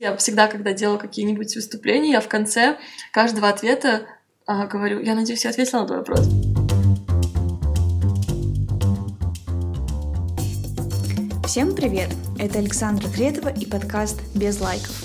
[0.00, 2.78] Я всегда, когда делаю какие-нибудь выступления, я в конце
[3.12, 4.06] каждого ответа
[4.46, 6.26] а, говорю, я надеюсь, я ответила на твой вопрос.
[11.46, 12.08] Всем привет!
[12.38, 15.04] Это Александра Кретова и подкаст «Без лайков».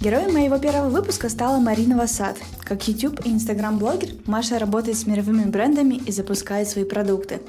[0.00, 2.36] Героем моего первого выпуска стала Марина Васад.
[2.62, 7.40] Как YouTube и Instagram-блогер, Маша работает с мировыми брендами и запускает свои продукты.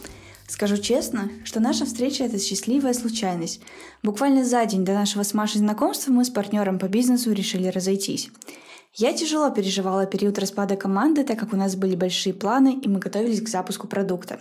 [0.47, 3.61] Скажу честно, что наша встреча— это счастливая случайность.
[4.01, 8.29] Буквально за день до нашего с Машей знакомства мы с партнером по бизнесу решили разойтись.
[8.93, 12.99] Я тяжело переживала период распада команды, так как у нас были большие планы, и мы
[12.99, 14.39] готовились к запуску продукта.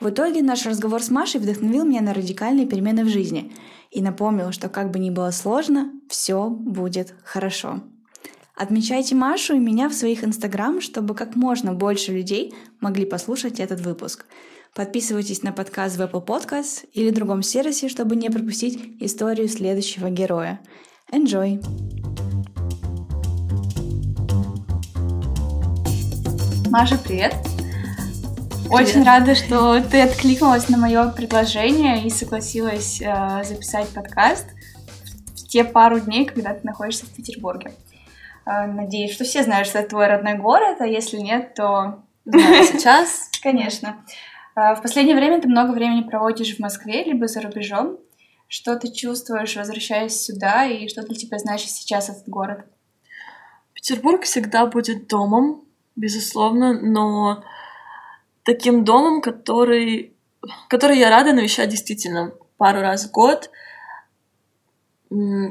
[0.00, 3.52] В итоге наш разговор с Машей вдохновил меня на радикальные перемены в жизни
[3.90, 7.82] и напомнил, что как бы ни было сложно, все будет хорошо.
[8.56, 13.80] Отмечайте Машу и меня в своих инстаграм, чтобы как можно больше людей могли послушать этот
[13.80, 14.26] выпуск.
[14.74, 20.58] Подписывайтесь на подкаст в Apple Podcasts или другом сервисе, чтобы не пропустить историю следующего героя.
[21.12, 21.62] Enjoy!
[26.70, 27.36] Маша, привет!
[28.68, 34.48] Очень рада, что ты откликнулась на мое предложение и согласилась э, записать подкаст
[35.36, 37.74] в те пару дней, когда ты находишься в Петербурге.
[38.44, 42.64] Э, надеюсь, что все знают, что это твой родной город, а если нет, то знаю
[42.64, 43.30] сейчас.
[43.40, 43.98] Конечно.
[44.56, 47.98] Э, в последнее время ты много времени проводишь в Москве, либо за рубежом.
[48.46, 52.64] Что ты чувствуешь, возвращаясь сюда, и что для тебя значит сейчас этот город?
[53.72, 55.64] Петербург всегда будет домом,
[55.96, 57.42] безусловно, но
[58.44, 60.14] таким домом, который,
[60.68, 63.50] который я рада навещать действительно пару раз в год.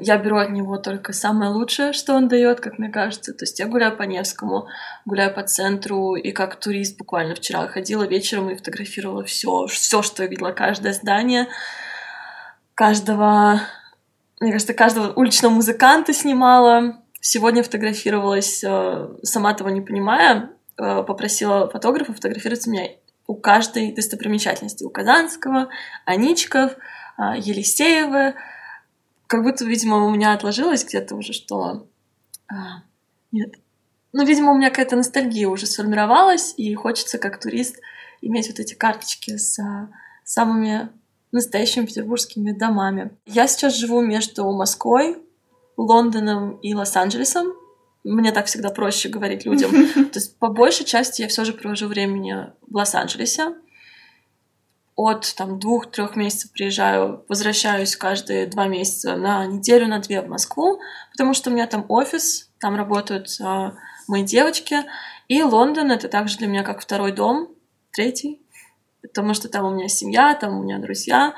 [0.01, 3.33] Я беру от него только самое лучшее, что он дает, как мне кажется.
[3.33, 4.67] То есть я гуляю по Невскому,
[5.05, 10.23] гуляю по центру, и как турист буквально вчера ходила вечером и фотографировала все, все, что
[10.23, 11.47] я видела, каждое здание,
[12.75, 13.61] каждого,
[14.39, 16.97] мне кажется, каждого уличного музыканта снимала.
[17.21, 22.89] Сегодня фотографировалась, э, сама того не понимая, Э, попросила фотографа фотографировать меня
[23.27, 24.83] у каждой достопримечательности.
[24.83, 25.69] У Казанского,
[26.05, 28.33] Аничков, э, Елисеева.
[29.33, 31.87] Как будто, видимо, у меня отложилось где-то уже, что...
[32.47, 32.83] А,
[33.31, 33.55] нет.
[34.11, 37.77] Ну, видимо, у меня какая-то ностальгия уже сформировалась, и хочется, как турист,
[38.21, 39.89] иметь вот эти карточки с а,
[40.23, 40.89] самыми
[41.31, 43.09] настоящими петербургскими домами.
[43.25, 45.17] Я сейчас живу между Москвой,
[45.77, 47.53] Лондоном и Лос-Анджелесом.
[48.03, 49.71] Мне так всегда проще говорить людям.
[50.11, 53.55] То есть по большей части я все же провожу времени в Лос-Анджелесе.
[54.95, 60.79] От там двух-трех месяцев приезжаю, возвращаюсь каждые два месяца на неделю, на две в Москву,
[61.11, 63.73] потому что у меня там офис, там работают а,
[64.07, 64.77] мои девочки.
[65.27, 67.49] И Лондон— это также для меня как второй дом,
[67.91, 68.41] третий,
[69.01, 71.33] потому что там у меня семья, там у меня друзья,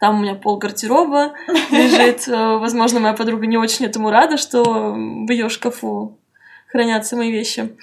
[0.00, 1.34] там у меня пол гардероба
[1.70, 2.28] лежит.
[2.28, 6.18] Э, возможно, моя подруга не очень этому рада, что в ее шкафу
[6.68, 7.76] хранятся мои вещи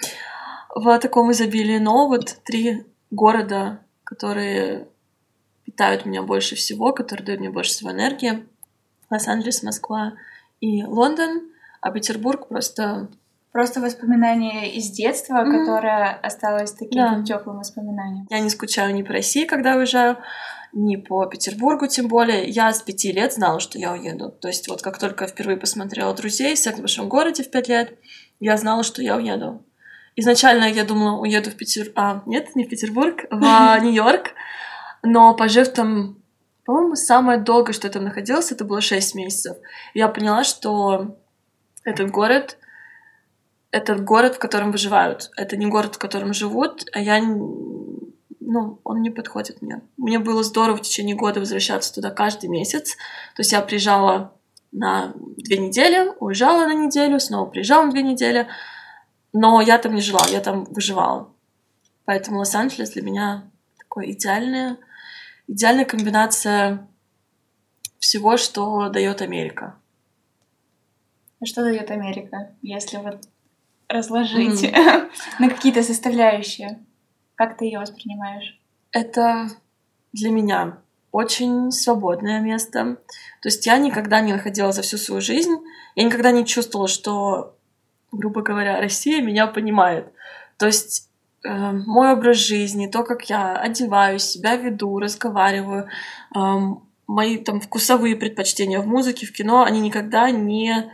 [0.74, 1.78] в таком изобилии.
[1.78, 4.88] Но вот три города, которые
[5.76, 8.46] питают меня больше всего, которые дают мне больше всего энергии.
[9.10, 10.14] Лос-Анджелес, Москва
[10.60, 11.50] и Лондон.
[11.82, 13.08] А Петербург просто
[13.52, 15.60] Просто воспоминание из детства, mm-hmm.
[15.60, 17.22] которое осталось таким да.
[17.22, 18.26] теплым воспоминанием.
[18.28, 20.18] Я не скучаю ни по России, когда уезжаю,
[20.74, 22.50] ни по Петербургу, тем более.
[22.50, 24.28] Я с пяти лет знала, что я уеду.
[24.28, 27.98] То есть вот как только впервые посмотрела «Друзей», «Секс в большом городе» в пять лет,
[28.40, 29.64] я знала, что я уеду.
[30.16, 31.94] Изначально я думала, уеду в Петербург...
[31.96, 34.34] А, нет, не в Петербург, в Нью-Йорк.
[35.02, 36.16] Но пожив там,
[36.64, 39.56] по-моему, самое долгое, что я там находилась, это было шесть месяцев.
[39.94, 41.16] Я поняла, что
[41.84, 42.58] этот город
[43.76, 45.30] это город, в котором выживают.
[45.36, 47.20] Это не город, в котором живут, а я...
[47.20, 49.82] Ну, он не подходит мне.
[49.96, 52.96] Мне было здорово в течение года возвращаться туда каждый месяц.
[53.34, 54.32] То есть я приезжала
[54.72, 58.46] на две недели, уезжала на неделю, снова приезжала на две недели.
[59.32, 61.28] Но я там не жила, я там выживала.
[62.04, 63.50] Поэтому Лос-Анджелес для меня
[63.96, 64.76] такой идеальная,
[65.48, 66.86] идеальная комбинация
[67.98, 69.76] всего, что дает Америка.
[71.40, 73.22] А что дает Америка, если вот
[73.88, 75.10] разложить mm.
[75.38, 76.78] на какие-то составляющие.
[77.36, 78.60] Как ты ее воспринимаешь?
[78.92, 79.48] Это
[80.12, 80.78] для меня
[81.10, 82.98] очень свободное место.
[83.40, 85.56] То есть я никогда не находила за всю свою жизнь,
[85.94, 87.56] я никогда не чувствовала, что,
[88.12, 90.12] грубо говоря, Россия меня понимает.
[90.58, 91.08] То есть
[91.48, 95.88] мой образ жизни, то, как я одеваюсь, себя веду, разговариваю,
[96.34, 96.38] э,
[97.06, 100.90] мои там вкусовые предпочтения в музыке, в кино, они никогда не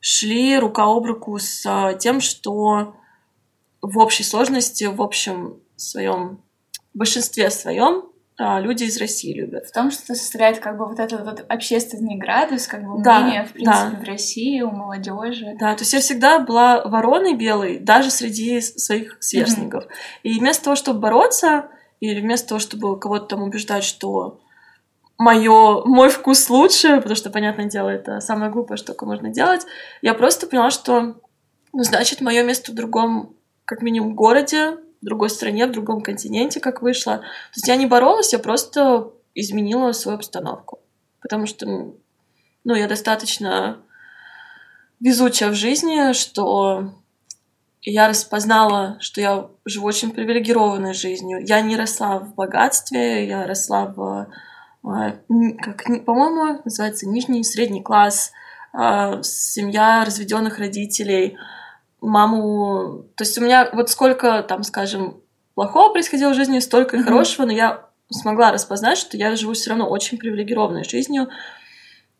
[0.00, 2.96] шли рука об руку с а, тем, что
[3.82, 6.42] в общей сложности, в общем своем
[6.94, 8.09] большинстве своем
[8.42, 9.66] а, люди из России любят.
[9.66, 13.48] В том, что составляет как бы вот этот вот общественный градус, как бы мнение, да,
[13.48, 13.98] в принципе, да.
[14.00, 15.56] в России у молодежи.
[15.60, 19.84] Да, то есть я всегда была вороной белой, даже среди своих сверстников.
[19.84, 20.20] Mm-hmm.
[20.22, 21.68] И вместо того, чтобы бороться,
[22.00, 24.40] или вместо того, чтобы кого-то там убеждать, что
[25.18, 29.66] моё, мой вкус лучше, потому что, понятное дело, это самое глупое, что только можно делать,
[30.00, 31.16] я просто поняла, что,
[31.74, 36.82] ну, значит, мое место в другом, как минимум, городе, другой стране, в другом континенте, как
[36.82, 37.18] вышло.
[37.18, 40.80] То есть я не боролась, я просто изменила свою обстановку.
[41.20, 41.66] Потому что,
[42.64, 43.78] ну, я достаточно
[45.00, 46.92] везучая в жизни, что
[47.82, 51.38] я распознала, что я живу очень привилегированной жизнью.
[51.42, 54.28] Я не росла в богатстве, я росла в,
[54.84, 55.16] а,
[55.62, 58.32] как, по-моему, называется нижний средний класс,
[58.72, 61.38] а, семья разведенных родителей—
[62.00, 63.04] маму...
[63.16, 65.22] То есть у меня вот сколько там, скажем,
[65.54, 67.02] плохого происходило в жизни, столько mm-hmm.
[67.02, 71.28] хорошего, но я смогла распознать, что я живу все равно очень привилегированной жизнью,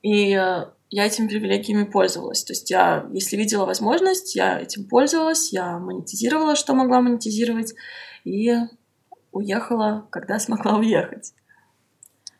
[0.03, 2.45] и э, я этими привилегиями пользовалась.
[2.45, 7.75] То есть я, если видела возможность, я этим пользовалась, я монетизировала, что могла монетизировать,
[8.25, 8.55] и
[9.33, 11.33] уехала, когда смогла уехать.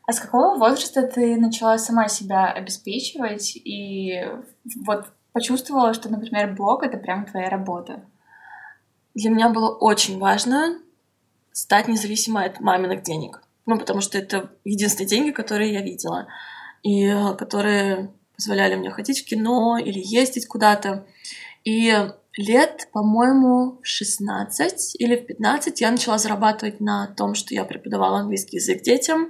[0.07, 4.25] А с какого возраста ты начала сама себя обеспечивать и
[4.85, 8.03] вот почувствовала, что, например, блог— это прям твоя работа?
[9.13, 10.79] Для меня было очень важно
[11.51, 13.41] стать независимой от маминых денег.
[13.65, 16.27] Ну, потому что это единственные деньги, которые я видела,
[16.83, 21.05] и э, которые позволяли мне ходить в кино или ездить куда-то.
[21.63, 21.93] И
[22.37, 28.19] лет, по-моему, в 16 или в 15 я начала зарабатывать на том, что я преподавала
[28.19, 29.29] английский язык детям.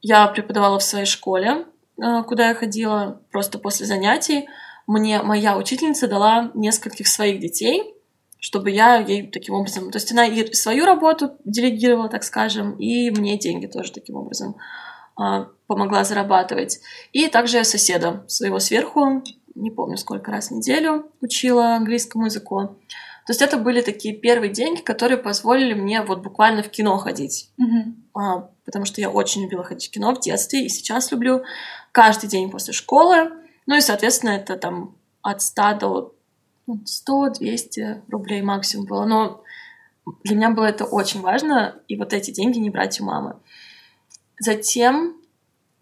[0.00, 1.66] Я преподавала в своей школе,
[1.98, 4.48] э, куда я ходила просто после занятий
[4.86, 7.94] мне моя учительница дала нескольких своих детей,
[8.38, 9.90] чтобы я ей таким образом...
[9.90, 14.56] То есть она и свою работу делегировала, так скажем, и мне деньги тоже таким образом
[15.18, 16.80] э, помогла зарабатывать.
[17.12, 19.22] И также соседа своего сверху,
[19.54, 22.76] не помню сколько раз в неделю, учила английскому языку.
[23.26, 27.48] То есть это были такие первые деньги, которые позволили мне вот буквально в кино ходить.
[27.58, 28.20] Mm-hmm.
[28.20, 31.42] А, потому что я очень любила ходить в кино в детстве и сейчас люблю.
[31.92, 33.32] Каждый день после школы
[33.66, 36.14] ну и, соответственно, это там от 100 до
[36.68, 36.76] 100-200
[37.06, 39.04] ну, рублей максимум было.
[39.04, 39.44] Но
[40.22, 43.36] для меня было это очень важно, и вот эти деньги не брать у мамы.
[44.38, 45.16] Затем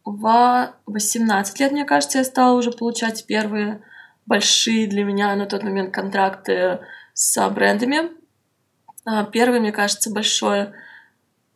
[0.04, 3.82] в 18 лет, мне кажется, я стала уже получать первые
[4.26, 6.80] большие для меня на тот момент контракты
[7.14, 8.10] с брендами.
[9.04, 10.68] А, первый, мне кажется, большой,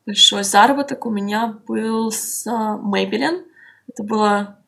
[0.05, 3.45] большой заработок у меня был с Maybelline.
[3.89, 4.59] Это было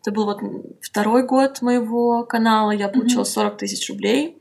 [0.00, 0.40] это был вот
[0.80, 3.24] второй год моего канала, я получила mm-hmm.
[3.24, 4.38] 40 тысяч рублей.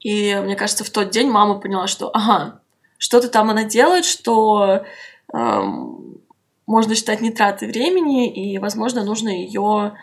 [0.00, 2.60] И мне кажется, в тот день мама поняла, что ага,
[2.98, 4.84] что-то там она делает, что
[5.32, 6.20] эм,
[6.66, 9.96] можно считать не тратой времени, и, возможно, нужно ее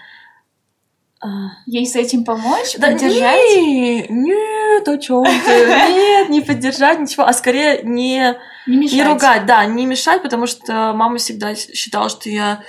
[1.22, 1.28] э,
[1.66, 3.58] Ей с этим помочь, да поддержать?
[3.58, 5.66] Не, нет, о чем ты?
[5.90, 8.94] Нет, не поддержать, ничего, а скорее не, не, мешать.
[8.94, 12.64] не ругать, да, не мешать, потому что мама всегда считала, что я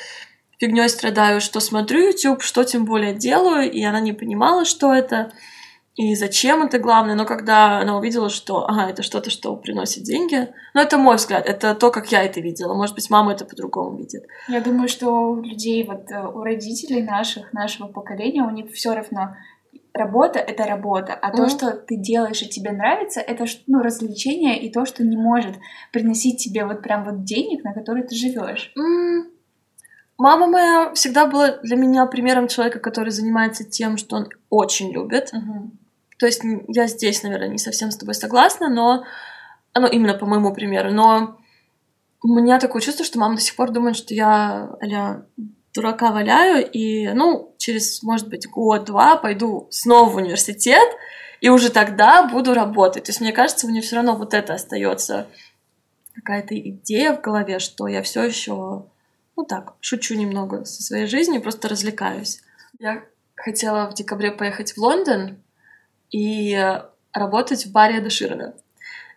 [0.61, 5.33] фигней страдаю, что смотрю YouTube, что тем более делаю, и она не понимала, что это
[5.97, 10.49] и зачем это главное, но когда она увидела, что, ага, это что-то, что приносит деньги,
[10.73, 13.99] ну, это мой взгляд, это то, как я это видела, может быть, мама это по-другому
[13.99, 14.25] видит.
[14.49, 18.95] Я думаю, что у людей, вот э, у родителей наших, нашего поколения, у них все
[18.95, 19.37] равно
[19.93, 21.37] работа— это работа, а mm.
[21.37, 25.57] то, что ты делаешь и тебе нравится, это ну, развлечение и то, что не может
[25.93, 28.73] приносить тебе вот прям вот денег, на которые ты живешь.
[28.79, 29.30] Mm.
[30.21, 35.31] Мама моя всегда была для меня примером человека, который занимается тем, что он очень любит.
[35.33, 35.71] Угу.
[36.19, 39.05] То есть я здесь, наверное, не совсем с тобой согласна, но
[39.75, 40.93] ну, именно по моему примеру.
[40.93, 41.39] Но
[42.23, 45.23] у меня такое чувство, что мама до сих пор думает, что я а
[45.73, 50.87] дурака валяю, и, ну, через, может быть, год-два пойду снова в университет,
[51.41, 53.05] и уже тогда буду работать.
[53.05, 55.29] То есть, мне кажется, у нее все равно вот это остается
[56.15, 58.85] какая-то идея в голове, что я все еще
[59.41, 62.43] ну так, шучу немного со своей жизнью, просто развлекаюсь.
[62.79, 63.05] Я
[63.35, 65.43] хотела в декабре поехать в Лондон
[66.11, 66.79] и
[67.11, 68.55] работать в баре Эда Ширена.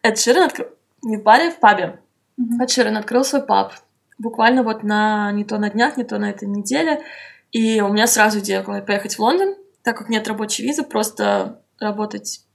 [0.02, 0.68] Эд Ширен открыл...
[1.02, 2.00] Не в баре, в пабе.
[2.40, 2.64] Mm-hmm.
[2.64, 3.74] Эд Ширен открыл свой паб.
[4.18, 5.34] Буквально вот на...
[5.34, 7.04] Не то на днях, не то на этой неделе.
[7.52, 11.62] И у меня сразу идея была поехать в Лондон, так как нет рабочей визы, просто
[11.82, 12.46] работать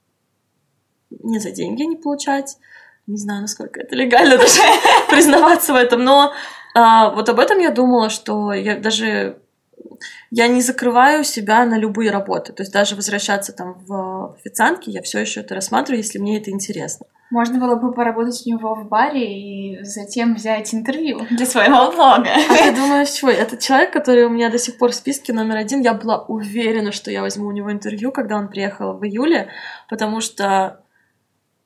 [1.11, 2.57] не за деньги не получать.
[3.07, 4.63] Не знаю, насколько это легально даже
[5.11, 6.33] признаваться в этом, но
[6.79, 9.39] а, вот об этом я думала, что я даже
[10.31, 12.53] я не закрываю себя на любые работы.
[12.53, 16.53] То есть даже возвращаться там в официантки, я все еще это рассматриваю, если мне это
[16.53, 17.07] интересно.
[17.31, 22.29] Можно было бы поработать у него в баре и затем взять интервью для своего блога.
[22.49, 25.57] А ты думаешь, что этот человек, который у меня до сих пор в списке номер
[25.57, 29.49] один, я была уверена, что я возьму у него интервью, когда он приехал в июле,
[29.91, 30.85] потому что,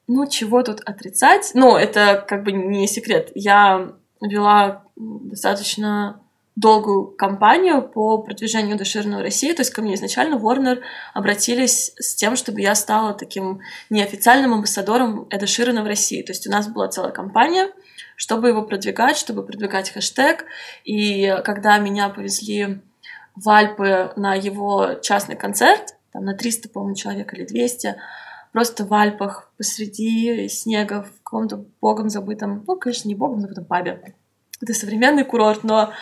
[0.09, 1.51] ну, чего тут отрицать?
[1.53, 3.31] Ну, это как бы не секрет.
[3.35, 3.93] Я
[4.23, 6.21] вела достаточно
[6.55, 9.53] долгую кампанию по продвижению Эдаширна в России.
[9.53, 10.81] То есть ко мне изначально Warner
[11.15, 16.23] обратились с тем, чтобы я стала таким неофициальным амбассадором Эдаширна в России.
[16.23, 17.71] То есть у нас была целая кампания,
[18.17, 20.45] чтобы его продвигать, чтобы продвигать хэштег.
[20.85, 22.81] И когда меня повезли
[23.35, 27.97] в Альпы на его частный концерт, там на 300, по-моему, человек или 200,
[28.53, 34.15] просто в Альпах посреди снега в каком-то богом забытом, ну, конечно, не богом забытом пабе.
[34.61, 35.93] Это современный курорт, но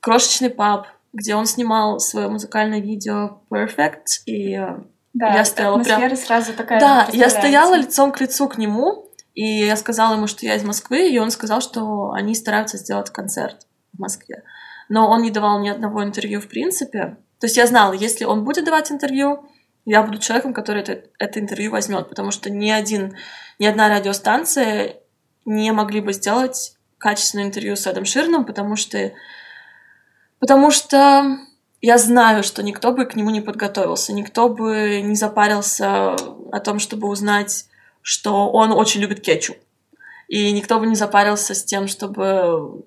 [0.00, 4.78] крошечный паб, где он снимал свое музыкальное видео Perfect, и э,
[5.14, 6.16] да, я стояла прям...
[6.16, 10.44] сразу такая Да, я стояла лицом к лицу к нему, и я сказала ему, что
[10.44, 14.42] я из Москвы, и он сказал, что они стараются сделать концерт в Москве.
[14.88, 17.16] Но он не давал ни одного интервью в принципе.
[17.40, 19.48] То есть я знала, если он будет давать интервью,
[19.86, 23.16] я буду человеком, который это, это интервью возьмет, потому что ни один,
[23.58, 24.96] ни одна радиостанция
[25.44, 29.12] не могли бы сделать качественное интервью с Эдом Ширном, потому что
[30.38, 31.38] Потому что
[31.80, 36.78] я знаю, что никто бы к нему не подготовился, никто бы не запарился о том,
[36.78, 37.66] чтобы узнать,
[38.02, 39.56] что он очень любит кетчуп.
[40.28, 42.84] И никто бы не запарился с тем, чтобы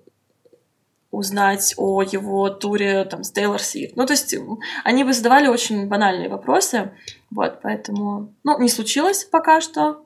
[1.12, 3.96] узнать о его туре там, с Тейлор Свифт.
[3.96, 4.36] Ну, то есть
[4.84, 6.92] они бы задавали очень банальные вопросы.
[7.32, 10.04] Вот, поэтому, ну, не случилось пока что.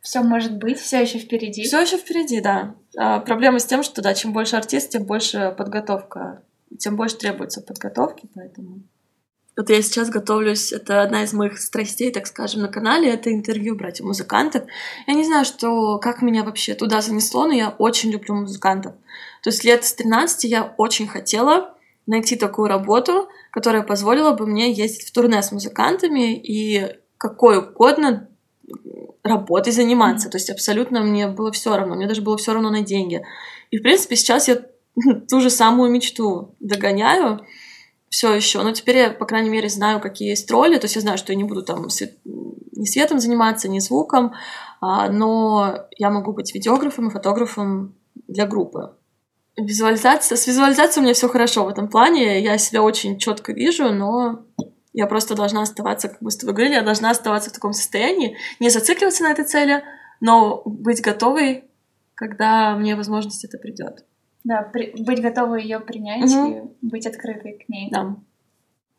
[0.00, 1.64] Все может быть, все еще впереди.
[1.64, 2.74] Все еще впереди, да.
[2.96, 6.42] А, проблема с тем, что да, чем больше артист, тем больше подготовка
[6.78, 8.82] тем больше требуется подготовки, поэтому...
[9.56, 13.76] Вот я сейчас готовлюсь, это одна из моих страстей, так скажем, на канале, это интервью
[13.76, 14.62] брать у музыкантов.
[15.06, 18.94] Я не знаю, что, как меня вообще туда занесло, но я очень люблю музыкантов.
[19.42, 21.74] То есть лет с 13 я очень хотела
[22.06, 28.28] найти такую работу, которая позволила бы мне ездить в турне с музыкантами и какой угодно
[29.22, 30.28] работой заниматься.
[30.28, 30.30] Mm-hmm.
[30.30, 31.94] То есть абсолютно мне было все равно.
[31.94, 33.22] Мне даже было все равно на деньги.
[33.70, 34.62] И, в принципе, сейчас я
[35.28, 37.46] ту же самую мечту догоняю
[38.08, 38.62] все еще.
[38.62, 40.76] Но теперь я, по крайней мере, знаю, какие есть роли.
[40.78, 42.18] То есть я знаю, что я не буду там свет...
[42.24, 44.32] ни светом заниматься, ни звуком,
[44.80, 47.94] а, но я могу быть видеографом и фотографом
[48.26, 48.94] для группы.
[49.56, 50.36] Визуализация.
[50.36, 52.40] С визуализацией у меня все хорошо в этом плане.
[52.40, 54.44] Я себя очень четко вижу, но
[54.92, 58.36] я просто должна оставаться, как мы с тобой говорили, я должна оставаться в таком состоянии,
[58.58, 59.84] не зацикливаться на этой цели,
[60.20, 61.64] но быть готовой,
[62.14, 64.04] когда мне возможность это придет.
[64.42, 66.74] Да, при, быть готовой ее принять угу.
[66.80, 67.90] и быть открытой к ней.
[67.90, 68.16] Да.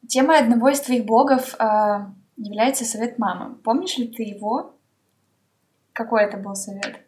[0.08, 2.06] Темой одного из твоих блогов э,
[2.38, 3.56] является совет мамы.
[3.56, 4.76] Помнишь ли ты его?
[5.94, 7.00] Какой это был совет?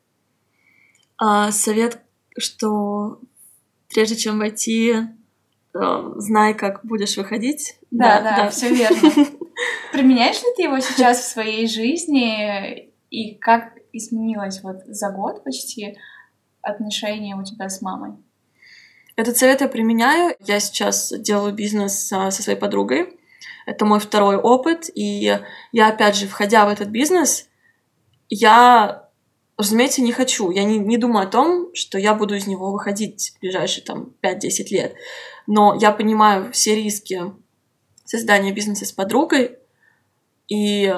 [1.18, 2.00] А, совет,
[2.38, 3.20] что
[3.90, 4.94] прежде чем войти,
[5.74, 7.78] э, знай, как будешь выходить.
[7.92, 8.50] Да, да, да, да.
[8.50, 9.12] все верно.
[9.92, 15.98] Применяешь ли ты его сейчас в своей жизни и как изменилось вот за год почти
[16.62, 18.18] отношения у тебя с мамой?
[19.16, 20.36] Этот совет я применяю.
[20.40, 23.20] Я сейчас делаю бизнес со своей подругой.
[23.66, 24.90] Это мой второй опыт.
[24.96, 25.38] И
[25.72, 27.48] я, опять же, входя в этот бизнес,
[28.30, 29.03] я,
[29.58, 30.52] разумеется, не хочу.
[30.52, 34.14] Я не, не думаю о том, что я буду из него выходить в ближайшие там
[34.22, 34.96] 5-10 лет.
[35.48, 37.22] Но я понимаю все риски
[38.06, 39.58] создания бизнеса с подругой.
[40.48, 40.94] И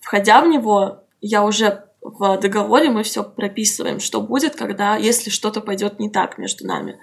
[0.00, 5.60] входя в него, я уже в договоре мы все прописываем, что будет, когда, если что-то
[5.60, 6.98] пойдет не так между нами.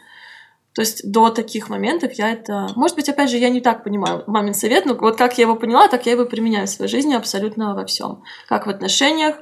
[0.74, 2.68] То есть до таких моментов я это...
[2.76, 5.56] Может быть, опять же, я не так понимаю мамин совет, но вот как я его
[5.56, 8.24] поняла, так я его применяю в своей жизни абсолютно во всем.
[8.48, 9.38] Как в отношениях,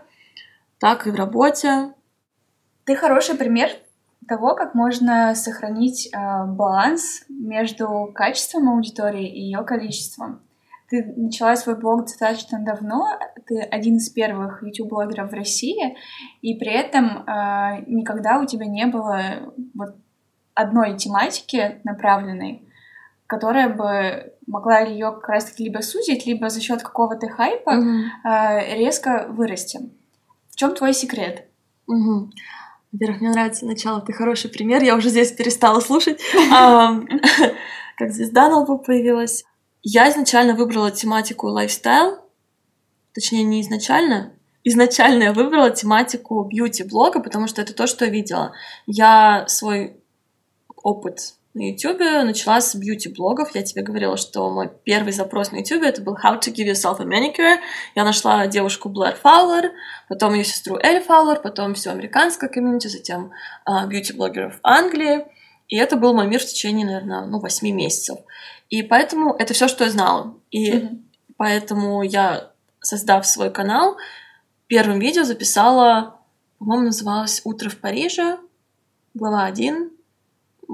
[0.79, 1.93] так и в работе.
[2.86, 3.69] Ты хороший пример
[4.27, 10.41] того, как можно сохранить э, баланс между качеством аудитории и ее количеством.
[10.89, 15.98] Ты начала свой блог достаточно давно, ты один из первых YouTube-блогеров в России,
[16.41, 19.19] и при этом э, никогда у тебя не было
[19.74, 19.96] вот
[20.53, 22.67] одной тематики направленной,
[23.27, 28.03] которая бы могла ее как раз-таки либо сузить, либо за счет какого-то хайпа mm-hmm.
[28.24, 29.79] э, резко вырасти.
[30.57, 31.45] Чем твой секрет?
[31.87, 32.31] Mm-hmm.
[32.91, 36.19] Во-первых, мне нравится начало, ты хороший пример, я уже здесь перестала слушать.
[37.97, 39.45] Как здесь Даналбу появилась.
[39.83, 42.17] Я изначально выбрала тематику лайфстайл,
[43.13, 44.33] точнее, не изначально,
[44.63, 48.53] изначально я выбрала тематику бьюти-блога, потому что это то, что я видела.
[48.87, 50.01] Я свой
[50.75, 53.55] опыт на YouTube начала с бьюти-блогов.
[53.55, 57.01] Я тебе говорила, что мой первый запрос на YouTube это был How to give yourself
[57.01, 57.57] a manicure.
[57.95, 59.71] Я нашла девушку Блэр Фаулер,
[60.07, 63.31] потом ее сестру Эль Фаулер, потом все американское комьюнити, затем
[63.67, 65.25] uh, бьюти-блогеров Англии.
[65.67, 68.19] И это был мой мир в течение, наверное, ну, 8 месяцев.
[68.69, 70.35] И поэтому это все, что я знала.
[70.51, 71.03] И mm-hmm.
[71.37, 73.97] поэтому я, создав свой канал,
[74.67, 76.21] первым видео записала,
[76.59, 78.37] по-моему, называлось «Утро в Париже»,
[79.13, 79.96] глава 1.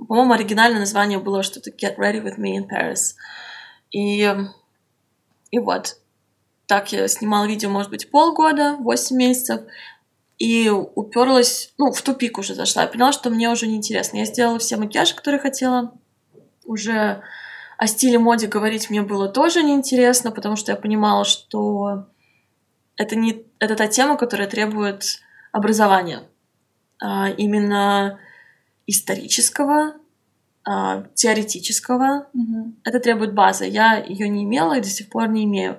[0.07, 3.15] По-моему, оригинальное название было что-то «Get ready with me in Paris».
[3.91, 4.35] И,
[5.51, 5.97] и вот.
[6.65, 9.61] Так я снимала видео, может быть, полгода, 8 месяцев.
[10.39, 12.83] И уперлась, ну, в тупик уже зашла.
[12.83, 14.17] Я поняла, что мне уже неинтересно.
[14.17, 15.93] Я сделала все макияжи, которые хотела.
[16.65, 17.21] Уже
[17.77, 22.07] о стиле моде говорить мне было тоже неинтересно, потому что я понимала, что
[22.95, 25.19] это не это та тема, которая требует
[25.51, 26.23] образования.
[27.01, 28.19] А, именно
[28.87, 29.93] исторического,
[30.65, 32.27] а, теоретического.
[32.35, 32.73] Mm-hmm.
[32.85, 33.65] Это требует базы.
[33.65, 35.77] Я ее не имела и до сих пор не имею.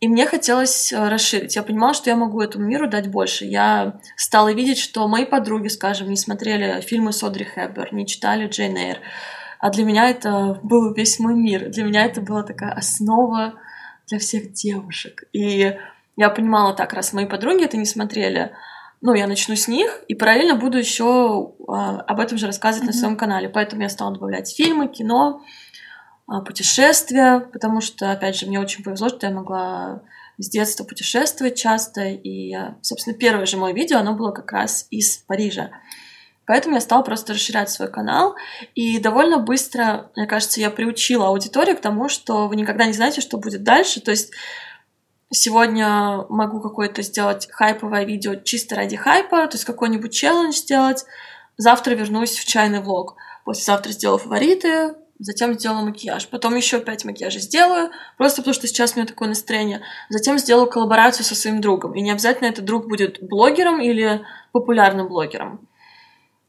[0.00, 1.56] И мне хотелось э, расширить.
[1.56, 3.46] Я понимала, что я могу этому миру дать больше.
[3.46, 8.46] Я стала видеть, что мои подруги, скажем, не смотрели фильмы с Одри Хэббер, не читали
[8.46, 8.98] Джейн Эйр.
[9.58, 11.70] А для меня это был весь мой мир.
[11.70, 13.54] Для меня это была такая основа
[14.06, 15.24] для всех девушек.
[15.32, 15.74] И
[16.16, 18.52] я понимала так, раз мои подруги это не смотрели,
[19.00, 22.92] ну, я начну с них, и параллельно буду еще а, об этом же рассказывать mm-hmm.
[22.92, 23.48] на своем канале.
[23.48, 25.42] Поэтому я стала добавлять фильмы, кино,
[26.26, 30.02] а, путешествия, потому что, опять же, мне очень повезло, что я могла
[30.38, 35.18] с детства путешествовать часто, и, собственно, первое же мое видео, оно было как раз из
[35.18, 35.70] Парижа.
[36.46, 38.36] Поэтому я стала просто расширять свой канал,
[38.74, 43.20] и довольно быстро, мне кажется, я приучила аудиторию к тому, что вы никогда не знаете,
[43.20, 44.32] что будет дальше, то есть
[45.32, 51.04] сегодня могу какое-то сделать хайповое видео чисто ради хайпа, то есть какой-нибудь челлендж сделать,
[51.56, 57.40] завтра вернусь в чайный влог, послезавтра сделаю фавориты, затем сделаю макияж, потом еще пять макияжей
[57.40, 61.94] сделаю, просто потому что сейчас у меня такое настроение, затем сделаю коллаборацию со своим другом,
[61.94, 65.66] и не обязательно этот друг будет блогером или популярным блогером.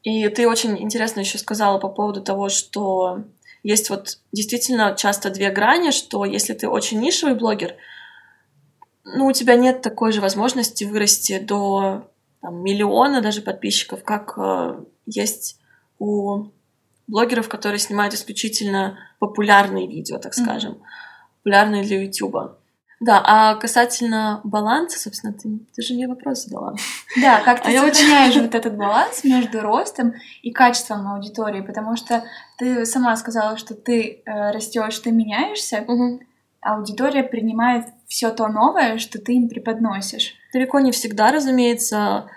[0.04, 3.24] И ты очень интересно еще сказала по поводу того, что
[3.64, 7.76] есть вот действительно часто две грани, что если ты очень нишевый блогер,
[9.16, 12.10] ну, у тебя нет такой же возможности вырасти до
[12.42, 15.60] там, миллиона даже подписчиков, как э, есть
[16.00, 16.48] у
[17.08, 21.38] блогеров, которые снимают исключительно популярные видео, так скажем, mm-hmm.
[21.38, 22.58] популярные для YouTube.
[23.00, 26.76] Да, а касательно баланса, собственно, ты, ты же мне вопрос задала.
[27.22, 28.42] Да, как ты а сохраняешь очень...
[28.46, 32.24] вот этот баланс между ростом и качеством аудитории, потому что
[32.58, 36.20] ты сама сказала, что ты э, растешь, ты меняешься, угу.
[36.74, 40.36] Аудитория принимает все то новое, что ты им преподносишь.
[40.54, 42.30] Далеко не всегда, разумеется.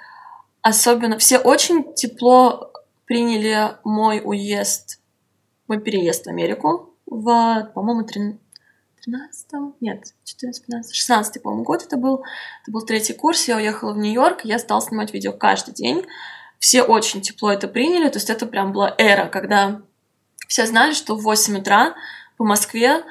[0.62, 2.73] Особенно все очень тепло
[3.07, 5.01] приняли мой уезд,
[5.66, 8.40] мой переезд в Америку в, по-моему, 13
[9.81, 12.23] нет, 14, 15, 16 по-моему, год это был.
[12.62, 16.07] Это был третий курс, я уехала в Нью-Йорк, я стала снимать видео каждый день.
[16.59, 19.81] Все очень тепло это приняли, то есть это прям была эра, когда
[20.47, 21.95] все знали, что в 8 утра
[22.37, 23.03] по Москве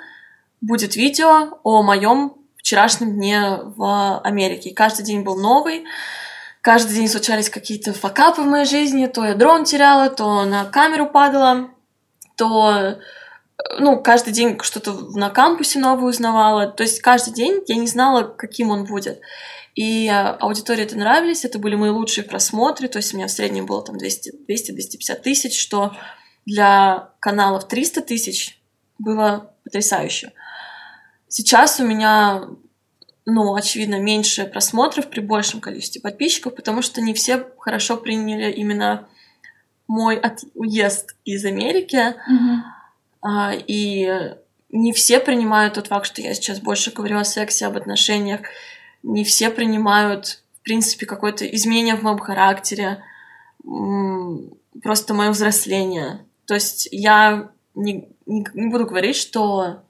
[0.61, 4.73] будет видео о моем вчерашнем дне в Америке.
[4.73, 5.85] Каждый день был новый,
[6.61, 11.07] каждый день случались какие-то факапы в моей жизни, то я дрон теряла, то на камеру
[11.07, 11.69] падала,
[12.35, 12.99] то
[13.79, 16.67] ну, каждый день что-то на кампусе новое узнавала.
[16.67, 19.21] То есть каждый день я не знала, каким он будет.
[19.75, 23.65] И аудитории это нравились, это были мои лучшие просмотры, то есть у меня в среднем
[23.65, 25.95] было там 200-250 тысяч, что
[26.45, 28.59] для каналов 300 тысяч
[28.97, 30.33] было потрясающе.
[31.29, 32.49] Сейчас у меня,
[33.25, 39.07] ну, очевидно, меньше просмотров при большем количестве подписчиков, потому что не все хорошо приняли именно
[39.87, 40.43] мой от...
[40.53, 41.95] уезд из Америки.
[41.95, 42.61] Mm-hmm
[43.21, 44.35] а, и
[44.69, 48.41] не все принимают тот факт, что я сейчас больше говорю о сексе, об отношениях.
[49.03, 53.03] Не все принимают, в принципе, какое-то изменение в моем характере,
[54.81, 56.25] просто мое взросление.
[56.45, 59.83] То есть я не, не, не буду говорить, что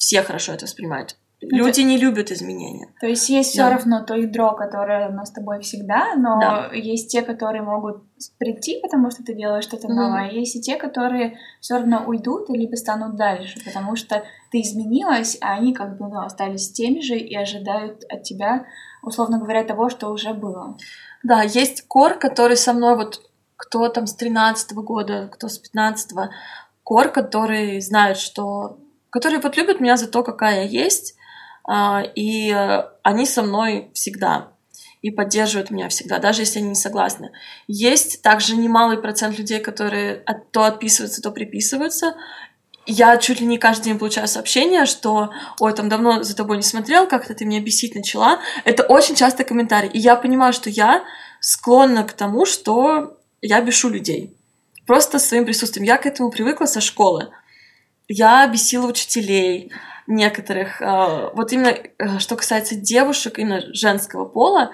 [0.00, 1.16] все хорошо это воспринимают.
[1.42, 2.88] Люди не любят изменения.
[3.00, 3.68] То есть есть да.
[3.68, 6.70] все равно то ядро, которое у нас с тобой всегда, но да.
[6.72, 8.02] есть те, которые могут
[8.38, 9.94] прийти, потому что ты делаешь что-то mm-hmm.
[9.94, 14.60] новое, а есть и те, которые все равно уйдут либо станут дальше, потому что ты
[14.60, 18.66] изменилась, а они как бы ну, остались теми же и ожидают от тебя,
[19.02, 20.76] условно говоря, того, что уже было.
[21.22, 23.20] Да, есть кор, который со мной вот
[23.56, 26.28] кто там с 13 -го года, кто с 15 -го,
[26.82, 28.78] кор, который знает, что
[29.10, 31.14] которые вот любят меня за то, какая я есть,
[31.64, 32.50] а, и
[33.02, 34.52] они со мной всегда.
[35.02, 37.32] и поддерживают меня всегда, даже если они не согласны.
[37.66, 42.16] Есть также немалый процент людей, которые то отписываются, то приписываются.
[42.86, 46.62] Я чуть ли не каждый день получаю сообщение, что «Ой, там давно за тобой не
[46.62, 48.40] смотрел, как-то ты меня бесить начала».
[48.64, 49.90] Это очень часто комментарий.
[49.90, 51.02] И я понимаю, что я
[51.40, 54.36] склонна к тому, что я бешу людей.
[54.86, 55.86] Просто своим присутствием.
[55.86, 57.30] Я к этому привыкла со школы.
[58.12, 59.70] Я бесила учителей,
[60.08, 60.82] некоторых.
[60.82, 64.72] А, вот именно э, что касается девушек, именно женского пола,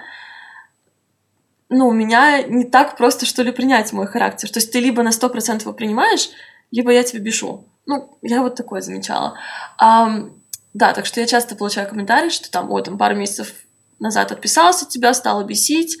[1.69, 4.49] ну, у меня не так просто, что ли, принять мой характер.
[4.49, 6.29] То есть ты либо на сто процентов его принимаешь,
[6.71, 7.65] либо я тебя бешу.
[7.85, 9.37] Ну, я вот такое замечала.
[9.77, 10.29] А,
[10.73, 13.53] да, так что я часто получаю комментарии, что там, вот, там пару месяцев
[13.99, 15.99] назад отписалась от тебя, стала бесить,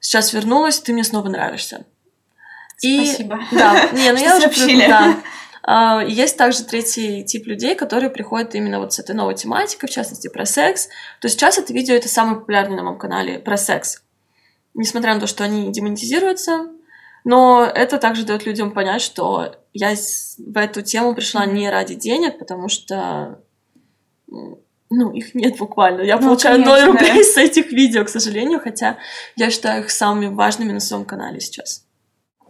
[0.00, 1.84] сейчас вернулась, ты мне снова нравишься.
[2.78, 3.40] Спасибо.
[3.52, 4.48] И, да, не, ну я уже
[4.88, 5.22] да, а,
[5.66, 10.28] есть также третий тип людей, которые приходят именно вот с этой новой тематикой, в частности,
[10.28, 10.88] про секс.
[11.20, 14.02] То есть сейчас это видео— это самый популярный на моем канале про секс.
[14.74, 16.68] Несмотря на то, что они демонетизируются,
[17.24, 22.38] но это также дает людям понять, что я в эту тему пришла не ради денег,
[22.38, 23.38] потому что
[24.90, 26.02] ну, их нет буквально.
[26.02, 28.98] Я ну, получаю конечно, 0 рублей с этих видео, к сожалению, хотя
[29.36, 31.84] я считаю их самыми важными на своем канале сейчас.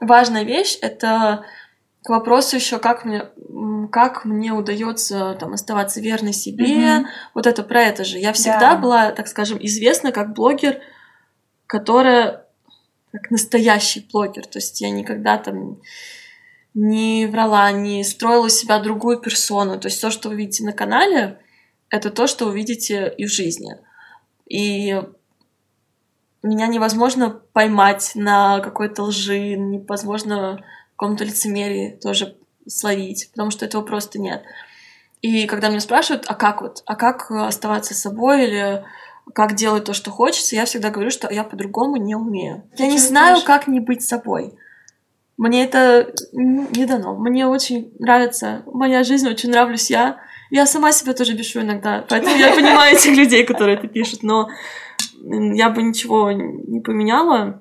[0.00, 1.44] Важная вещь— это
[2.02, 3.28] к вопросу еще, как мне,
[3.90, 6.66] как мне удается там, оставаться верной себе.
[6.66, 7.04] Mm-hmm.
[7.34, 8.18] Вот это про это же.
[8.18, 8.76] Я всегда да.
[8.76, 10.80] была, так скажем, известна как блогер,
[11.66, 12.46] которая
[13.12, 14.46] как настоящий блогер.
[14.46, 15.80] То есть я никогда там
[16.74, 19.78] не врала, не строила себя другую персону.
[19.78, 21.38] То есть то, что вы видите на канале,
[21.88, 23.76] это то, что вы видите и в жизни.
[24.48, 25.00] И
[26.42, 30.64] меня невозможно поймать на какой-то лжи, невозможно
[31.02, 32.36] каком-то лицемерии тоже
[32.68, 34.44] словить, потому что этого просто нет.
[35.20, 38.84] И когда меня спрашивают, а как вот, а как оставаться собой или
[39.34, 42.62] как делать то, что хочется, я всегда говорю, что я по-другому не умею.
[42.76, 44.54] Ты я не знаю, как не быть собой.
[45.36, 47.16] Мне это не дано.
[47.16, 50.20] Мне очень нравится моя жизнь, очень нравлюсь я.
[50.50, 54.50] Я сама себя тоже бешу иногда, поэтому я понимаю этих людей, которые это пишут, но
[55.20, 57.60] я бы ничего не поменяла.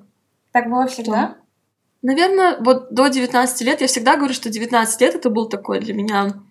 [0.52, 1.41] Так было всегда?
[2.02, 5.94] Наверное, вот до 19 лет я всегда говорю, что 19 лет это был такой для
[5.94, 6.42] меня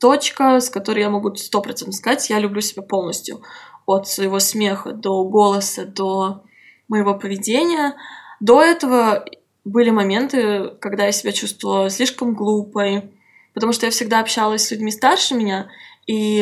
[0.00, 3.42] точка, с которой я могу сто процентов сказать, я люблю себя полностью.
[3.84, 6.44] От своего смеха до голоса, до
[6.86, 7.96] моего поведения.
[8.38, 9.24] До этого
[9.64, 13.10] были моменты, когда я себя чувствовала слишком глупой,
[13.54, 15.68] потому что я всегда общалась с людьми старше меня,
[16.06, 16.38] и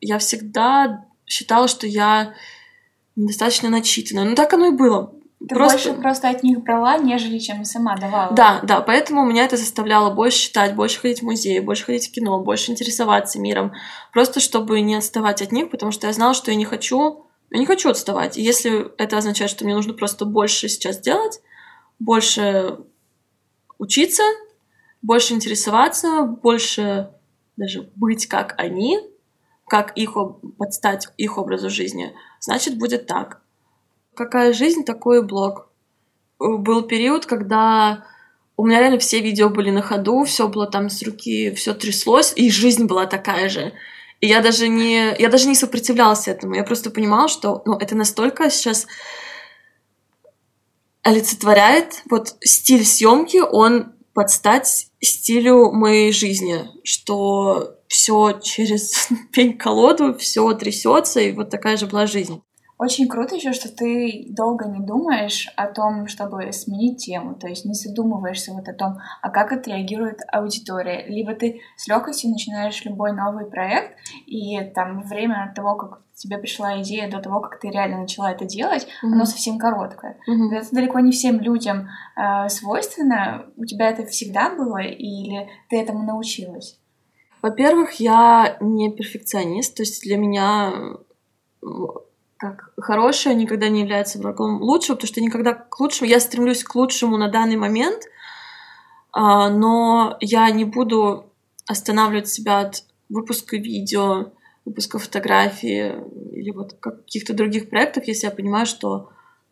[0.00, 2.34] я всегда считала, что я
[3.16, 4.24] недостаточно начитанная.
[4.24, 5.12] Ну, так оно и было.
[5.48, 5.88] Ты просто...
[5.88, 8.32] больше просто от них брала, нежели чем сама давала.
[8.32, 12.12] Да, да, поэтому меня это заставляло больше читать, больше ходить в музей, больше ходить в
[12.12, 13.72] кино, больше интересоваться миром,
[14.12, 17.58] просто чтобы не отставать от них, потому что я знала, что я не хочу, я
[17.58, 18.36] не хочу отставать.
[18.36, 21.40] И если это означает, что мне нужно просто больше сейчас делать,
[21.98, 22.78] больше
[23.78, 24.22] учиться,
[25.02, 27.10] больше интересоваться, больше
[27.56, 29.00] даже быть как они,
[29.66, 30.16] как их
[30.58, 33.41] подстать их образу жизни, значит будет так.
[34.14, 35.68] Какая жизнь, такой и блог.
[36.38, 38.04] Был период, когда
[38.56, 42.32] у меня реально все видео были на ходу, все было там с руки, все тряслось,
[42.36, 43.72] и жизнь была такая же.
[44.20, 46.54] И я даже не, я даже не сопротивлялась этому.
[46.54, 48.86] Я просто понимала, что ну, это настолько сейчас
[51.02, 60.52] олицетворяет вот стиль съемки, он под стать стилю моей жизни, что все через пень-колоду, все
[60.54, 62.42] трясется, и вот такая же была жизнь.
[62.82, 67.64] Очень круто еще, что ты долго не думаешь о том, чтобы сменить тему, то есть
[67.64, 71.06] не задумываешься вот о том, а как отреагирует аудитория.
[71.06, 76.38] Либо ты с легкостью начинаешь любой новый проект, и там время от того, как тебе
[76.38, 79.12] пришла идея до того, как ты реально начала это делать, mm-hmm.
[79.12, 80.18] оно совсем короткое.
[80.28, 80.56] Mm-hmm.
[80.56, 83.46] Это далеко не всем людям э, свойственно.
[83.56, 86.80] У тебя это всегда было, или ты этому научилась?
[87.42, 90.72] Во-первых, я не перфекционист, то есть для меня
[92.42, 96.74] как хорошее никогда не является врагом лучшего, потому что никогда к лучшему, я стремлюсь к
[96.74, 98.02] лучшему на данный момент,
[99.12, 101.30] а, но я не буду
[101.68, 104.32] останавливать себя от выпуска видео,
[104.64, 105.92] выпуска фотографий
[106.32, 109.10] или вот каких-то других проектов, если я понимаю, что,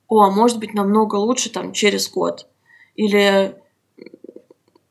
[0.08, 2.48] о, а может быть намного лучше там через год.
[2.96, 3.54] Или,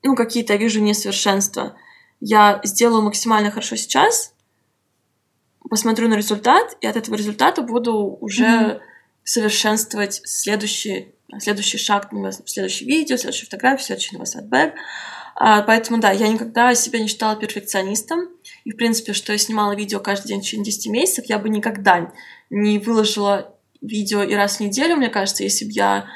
[0.03, 1.75] ну, какие-то я вижу несовершенства.
[2.21, 4.33] Я сделаю максимально хорошо сейчас,
[5.67, 8.79] посмотрю на результат, и от этого результата буду уже mm-hmm.
[9.23, 12.09] совершенствовать следующий, следующий шаг,
[12.45, 14.73] следующее видео, следующую фотографию, следующий новосадбэк.
[15.35, 18.29] А, поэтому, да, я никогда себя не считала перфекционистом.
[18.65, 21.49] И, в принципе, что я снимала видео каждый день в течение 10 месяцев, я бы
[21.49, 22.11] никогда
[22.49, 26.07] не выложила видео и раз в неделю, мне кажется, если бы я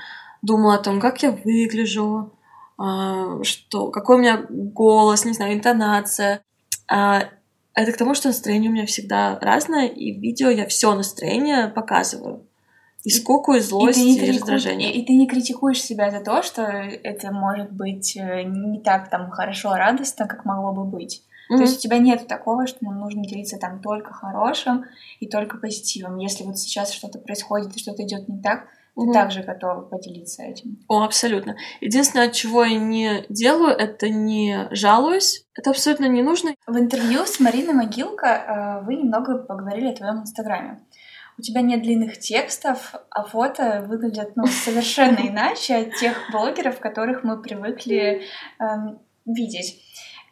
[0.41, 2.33] думала о том, как я выгляжу,
[2.77, 6.41] а, что, какой у меня голос, не знаю, интонация.
[7.75, 11.67] Это к тому, что настроение у меня всегда разное, и в видео я все настроение
[11.67, 12.47] показываю.
[13.03, 14.93] И скуку, и злость, и, и, раздражение.
[14.93, 19.09] И, и ты не критикуешь себя за то, что это может быть э, не так
[19.09, 21.23] там хорошо, радостно, как могло бы быть.
[21.51, 21.57] Mm-hmm.
[21.57, 24.85] То есть у тебя нет такого, что нам нужно делиться там только хорошим
[25.19, 26.17] и только позитивом.
[26.17, 30.43] Если вот сейчас что-то происходит и что-то идет не так, ты mm также готова поделиться
[30.43, 30.77] этим.
[30.87, 31.55] О, абсолютно.
[31.81, 35.45] Единственное, от чего я не делаю, это не жалуюсь.
[35.55, 36.55] Это абсолютно не нужно.
[36.67, 40.79] В интервью с Мариной Могилко э, вы немного поговорили о твоем инстаграме.
[41.37, 47.23] У тебя нет длинных текстов, а фото выглядят ну, совершенно иначе от тех блогеров, которых
[47.23, 48.21] мы привыкли
[48.59, 48.65] э,
[49.25, 49.79] видеть.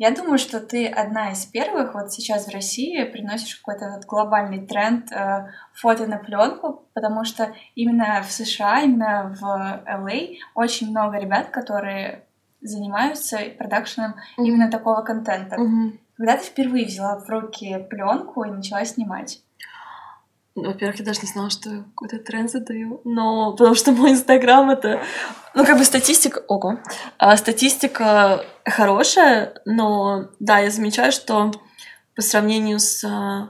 [0.02, 4.66] Я думаю, что ты одна из первых вот сейчас в России приносишь какой-то этот глобальный
[4.66, 9.44] тренд э, фото на пленку, потому что именно в США, именно в
[9.86, 12.26] LA очень много ребят, которые
[12.62, 14.44] занимаются продакшеном mm-hmm.
[14.44, 15.58] именно такого контента.
[15.58, 16.00] Mm-hmm.
[16.18, 19.44] Когда ты впервые взяла в руки пленку и начала снимать?
[20.54, 25.02] Во-первых, я даже не знала, что какой-то тренд задаю, но потому что мой инстаграм это,
[25.56, 26.80] ну как бы статистика, ого,
[27.18, 31.52] а, статистика хорошая, но да, я замечаю, что
[32.16, 33.50] по сравнению с а,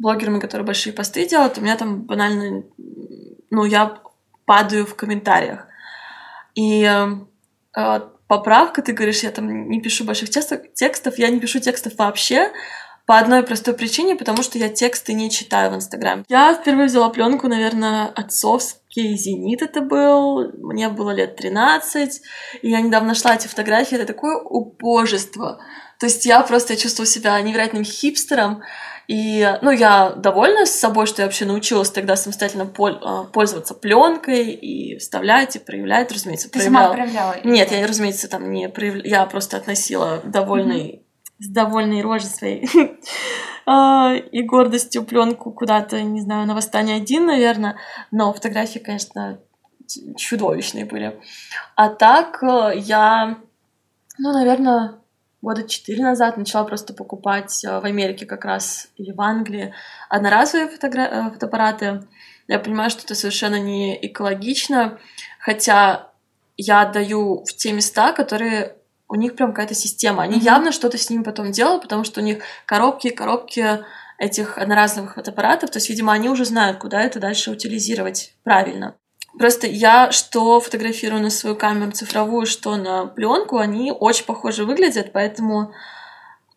[0.00, 2.64] блогерами, которые большие посты делают, у меня там банально,
[3.50, 4.00] ну я
[4.44, 5.66] падаю в комментариях.
[6.56, 6.82] И
[7.76, 12.50] э, поправка, ты говоришь, я там не пишу больших текстов, я не пишу текстов вообще,
[13.10, 16.22] по одной простой причине, потому что я тексты не читаю в Инстаграме.
[16.28, 20.52] Я впервые взяла пленку, наверное, отцовский «Зенит» это был.
[20.58, 22.20] Мне было лет 13.
[22.62, 23.96] И я недавно нашла эти фотографии.
[23.96, 25.60] Это такое убожество.
[25.98, 28.62] То есть я просто чувствовала себя невероятным хипстером.
[29.08, 34.52] И, ну, я довольна с собой, что я вообще научилась тогда самостоятельно а, пользоваться пленкой
[34.52, 36.84] и вставлять, и проявлять, разумеется, Ты проявляла.
[36.84, 37.36] сама проявляла?
[37.42, 39.04] Нет, я, разумеется, там не проявляла.
[39.04, 41.09] Я просто относила довольный mm-hmm
[41.40, 42.68] с довольной рожей своей
[43.66, 47.76] а, и гордостью пленку куда-то, не знаю, на восстание один, наверное,
[48.10, 49.40] но фотографии, конечно,
[50.16, 51.20] чудовищные были.
[51.74, 53.38] А так э, я,
[54.18, 55.00] ну, наверное,
[55.42, 59.74] года четыре назад начала просто покупать э, в Америке как раз или в Англии
[60.08, 61.02] одноразовые фотогра...
[61.02, 62.02] Э, фотоаппараты.
[62.46, 64.98] Я понимаю, что это совершенно не экологично,
[65.38, 66.10] хотя
[66.56, 68.76] я отдаю в те места, которые
[69.10, 70.22] у них прям какая-то система.
[70.22, 70.44] Они mm-hmm.
[70.44, 73.80] явно что-то с ними потом делают, потому что у них коробки, коробки
[74.18, 75.70] этих одноразовых фотоаппаратов.
[75.70, 78.94] То есть, видимо, они уже знают, куда это дальше утилизировать правильно.
[79.36, 85.12] Просто я что фотографирую на свою камеру цифровую, что на пленку, они очень похоже выглядят,
[85.12, 85.72] поэтому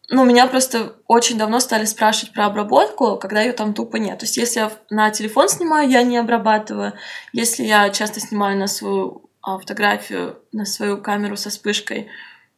[0.10, 4.20] ну, меня просто очень давно стали спрашивать про обработку, когда ее там тупо нет.
[4.20, 6.94] То есть, если я на телефон снимаю, я не обрабатываю.
[7.32, 12.10] Если я часто снимаю на свою а, фотографию, на свою камеру со вспышкой,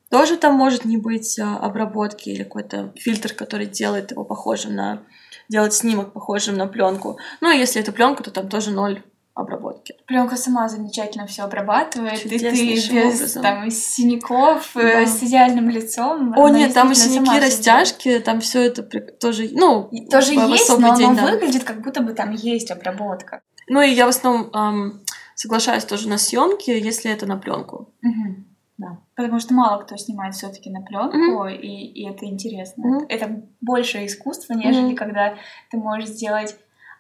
[0.10, 5.04] тоже там может не быть а, обработки или какой-то фильтр, который делает его похожим на
[5.50, 7.18] делать снимок похожим на пленку.
[7.41, 9.04] Ну, а если это пленка, то там тоже ноль
[9.36, 9.96] обработки.
[10.08, 13.44] Пленка сама замечательно все обрабатывает, и ты без образом.
[13.44, 15.06] там синяков, э, да.
[15.06, 16.34] с идеальным лицом.
[16.38, 20.96] О, нет, там и синяки, растяжки, там все это тоже, ну, и тоже есть, но
[20.96, 21.32] день, оно да.
[21.34, 23.41] выглядит, как будто бы там есть обработка.
[23.68, 25.02] Ну и я в основном эм,
[25.36, 27.94] соглашаюсь тоже на съемки, если это на пленку.
[28.04, 28.46] Угу.
[28.78, 28.98] Да.
[29.16, 31.56] Потому что мало кто снимает все-таки на пленку, mm-hmm.
[31.56, 32.84] и, и это интересно.
[32.84, 33.06] Mm-hmm.
[33.10, 34.96] Это больше искусства, нежели mm-hmm.
[34.96, 35.36] когда
[35.72, 36.58] ты можешь сделать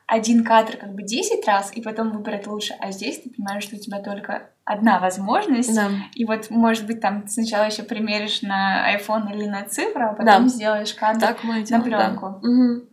[0.07, 2.75] один кадр как бы 10 раз и потом выбрать лучше.
[2.79, 5.75] А здесь ты понимаешь, что у тебя только одна возможность.
[5.75, 5.89] Да.
[6.13, 10.25] И вот, может быть, там сначала еще примеришь на iPhone или на цифру, а потом
[10.25, 10.47] да.
[10.47, 12.39] сделаешь кадр так мы на пленку.
[12.41, 12.49] Да.
[12.49, 12.83] Угу.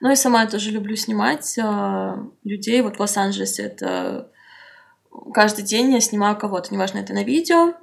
[0.00, 2.80] Ну и сама я тоже люблю снимать э, людей.
[2.82, 4.30] Вот в Лос-Анджелесе это
[5.32, 7.74] каждый день я снимаю кого-то, неважно, это на видео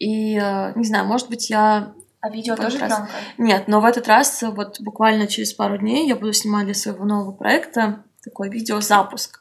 [0.00, 1.92] и, э, не знаю, может быть, я...
[2.20, 2.90] А видео тоже раз...
[2.90, 3.12] громко?
[3.38, 7.04] Нет, но в этот раз, вот буквально через пару дней, я буду снимать для своего
[7.04, 9.40] нового проекта такой видеозапуск.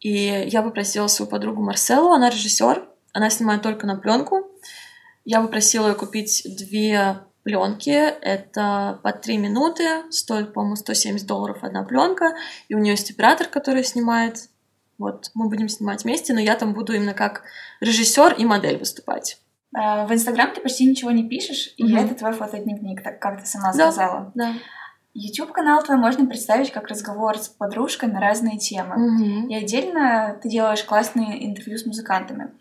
[0.00, 4.48] И я попросила свою подругу Марселу, она режиссер, она снимает только на пленку.
[5.24, 7.90] Я попросила ее купить две пленки.
[7.90, 12.34] Это по три минуты, стоит, по-моему, 170 долларов одна пленка.
[12.68, 14.48] И у нее есть оператор, который снимает.
[14.96, 17.42] Вот, мы будем снимать вместе, но я там буду именно как
[17.80, 19.38] режиссер и модель выступать.
[19.74, 21.88] А, в Инстаграм ты почти ничего не пишешь, угу.
[21.88, 24.32] и это твой фотодневник, так как ты сама да, сказала.
[24.34, 24.54] Да.
[25.14, 28.94] YouTube канал твой можно представить как разговор с подружкой на разные темы.
[28.94, 29.48] Угу.
[29.48, 32.52] И отдельно ты делаешь классные интервью с музыкантами.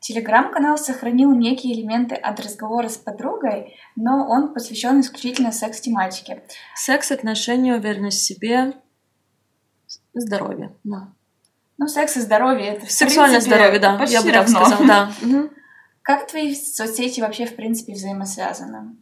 [0.00, 6.42] Телеграм-канал сохранил некие элементы от разговора с подругой, но он посвящен исключительно секс-тематике.
[6.74, 8.74] Секс, отношения, уверенность в себе,
[10.12, 11.08] здоровье, да.
[11.78, 13.98] Ну, секс и здоровье это Сексуальное принципе, здоровье, да.
[13.98, 14.58] Почти я бы равно.
[14.60, 15.10] так сказала, да.
[16.04, 18.94] Как твои соцсети вообще, в принципе, взаимосвязаны?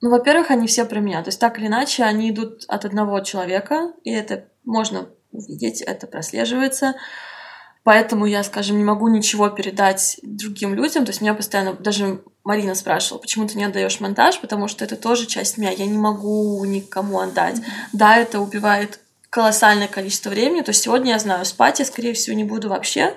[0.00, 1.22] Ну, во-первых, они все про меня.
[1.22, 6.06] То есть так или иначе, они идут от одного человека, и это можно увидеть, это
[6.06, 6.94] прослеживается.
[7.82, 11.04] Поэтому я, скажем, не могу ничего передать другим людям.
[11.04, 14.96] То есть меня постоянно, даже Марина спрашивала, почему ты не отдаешь монтаж, потому что это
[14.96, 15.72] тоже часть меня.
[15.72, 17.60] Я не могу никому отдать.
[17.92, 20.62] Да, это убивает колоссальное количество времени.
[20.62, 23.14] То есть сегодня я знаю, спать я, скорее всего, не буду вообще,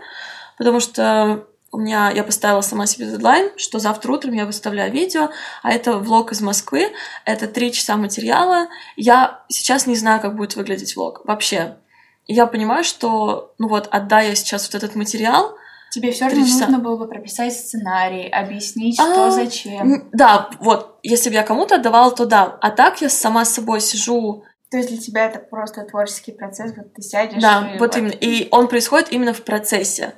[0.58, 5.30] потому что у меня я поставила сама себе дедлайн, что завтра утром я выставляю видео,
[5.62, 6.92] а это влог из Москвы,
[7.24, 8.68] это три часа материала.
[8.96, 11.78] Я сейчас не знаю, как будет выглядеть влог вообще.
[12.26, 15.56] И я понимаю, что, ну вот, отдая сейчас вот этот материал,
[15.92, 16.62] Тебе все равно часа.
[16.66, 19.94] нужно было бы прописать сценарий, объяснить, А, что зачем.
[19.94, 22.58] м, да, вот, если бы я кому-то отдавала, то да.
[22.60, 26.74] А так я сама с собой сижу, То есть для тебя это просто творческий процесс,
[26.76, 28.12] вот ты сядешь Да, и вот именно.
[28.12, 30.16] И он происходит именно в процессе.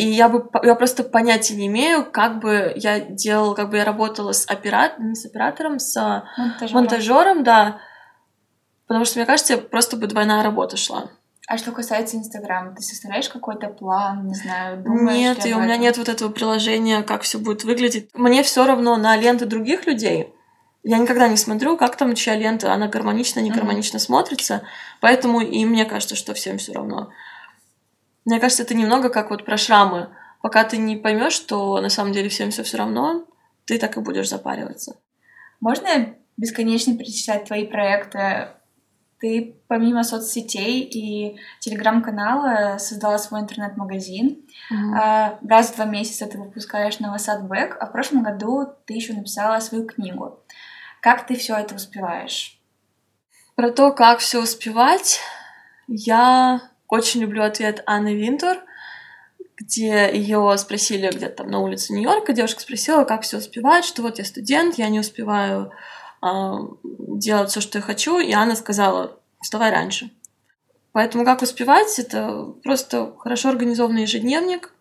[0.00, 3.84] И я бы я просто понятия не имею, как бы я делала, как бы я
[3.84, 6.74] работала с оператором, не с оператором, с монтажером.
[6.74, 7.80] монтажером, да.
[8.86, 11.10] Потому что, мне кажется, просто бы двойная работа шла.
[11.46, 15.76] А что касается Инстаграма, ты составляешь какой-то план, не знаю, думаешь нет, и у меня
[15.76, 18.08] нет вот этого приложения, как все будет выглядеть.
[18.14, 20.32] Мне все равно на ленты других людей.
[20.82, 24.62] Я никогда не смотрю, как там чья лента, она гармонично, не гармонично смотрится.
[25.02, 27.10] Поэтому и мне кажется, что всем все равно.
[28.24, 30.10] Мне кажется, это немного как вот про шрамы.
[30.42, 33.26] Пока ты не поймешь, что на самом деле всем все все равно,
[33.64, 34.96] ты так и будешь запариваться.
[35.60, 38.48] Можно бесконечно перечислять твои проекты?
[39.20, 44.46] Ты помимо соцсетей и телеграм-канала создала свой интернет-магазин.
[44.94, 49.12] А, Раз в два месяца ты выпускаешь Новосад Бэк, а в прошлом году ты еще
[49.12, 50.40] написала свою книгу.
[51.02, 52.58] Как ты все это успеваешь?
[53.56, 55.20] Про то, как все успевать,
[55.86, 58.58] я очень люблю ответ Анны Винтур,
[59.56, 64.18] где ее спросили где-то там на улице Нью-Йорка, девушка спросила, как все успевать, что вот
[64.18, 65.72] я студент, я не успеваю
[66.20, 70.10] а, делать все, что я хочу, и Анна сказала, вставай раньше.
[70.92, 74.72] Поэтому как успевать, это просто хорошо организованный ежедневник,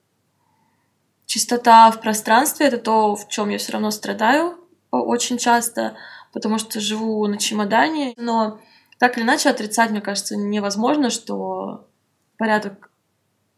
[1.26, 4.58] чистота в пространстве, это то, в чем я все равно страдаю
[4.92, 5.96] очень часто,
[6.34, 8.60] потому что живу на чемодане, но
[8.98, 11.89] так или иначе отрицать, мне кажется, невозможно, что
[12.40, 12.90] порядок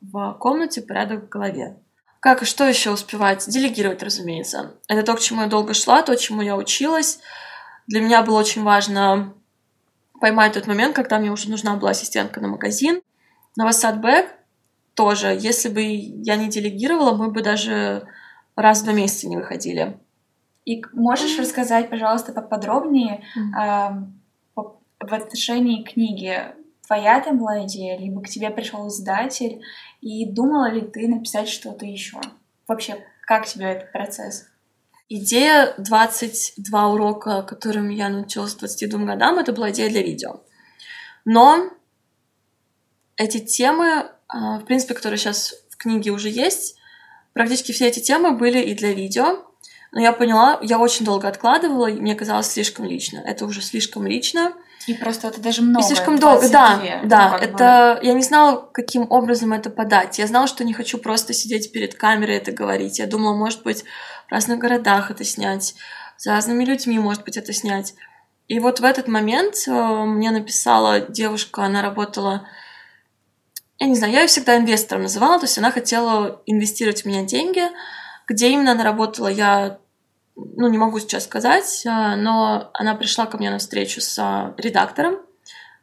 [0.02, 1.78] в комнате, порядок в голове.
[2.20, 3.48] Как и что еще успевать?
[3.48, 4.76] Делегировать, разумеется.
[4.88, 7.20] Это то, к чему я долго шла, то, чему я училась.
[7.88, 9.34] Для меня было очень важно
[10.20, 13.02] поймать тот момент, когда мне уже нужна была ассистентка на магазин.
[13.56, 14.28] Новосад Бэк
[14.94, 15.38] тоже.
[15.40, 18.08] Если бы я не делегировала, мы бы даже
[18.56, 19.98] раз в два месяца не выходили.
[20.66, 23.24] И можешь рассказать, пожалуйста, поподробнее
[23.58, 24.04] а,
[24.54, 26.54] по- в отношении книги?
[26.86, 29.62] Твоя была идея, либо к тебе пришел издатель,
[30.02, 32.20] и думала ли ты написать что-то еще?
[32.68, 34.48] Вообще, как тебе этот процесс?
[35.08, 40.42] Идея 22 урока, которым я научилась к 22 годам, это была идея для видео.
[41.26, 41.70] Но
[43.18, 46.78] эти темы, а, в принципе, которые сейчас в книге уже есть,
[47.34, 49.46] практически все эти темы были и для видео.
[49.92, 53.20] Но я поняла, я очень долго откладывала, и мне казалось слишком лично.
[53.20, 54.54] Это уже слишком лично.
[54.88, 55.86] И просто это даже много.
[55.86, 57.26] И слишком долго, да, 22, да.
[57.26, 57.56] ну, как бы.
[57.56, 60.18] это я не знала, каким образом это подать.
[60.20, 63.00] Я знала, что не хочу просто сидеть перед камерой это говорить.
[63.00, 63.84] Я думала, может быть,
[64.28, 65.76] в разных городах это снять,
[66.18, 67.94] с разными людьми, может быть, это снять.
[68.48, 72.48] И вот в этот момент э, мне написала девушка, она работала,
[73.80, 77.24] я не знаю, я ее всегда инвестором называла, то есть она хотела инвестировать в меня
[77.24, 77.64] деньги.
[78.28, 79.80] Где именно она работала, я
[80.56, 84.54] ну, не могу сейчас сказать, а, но она пришла ко мне на встречу с а,
[84.58, 85.18] редактором,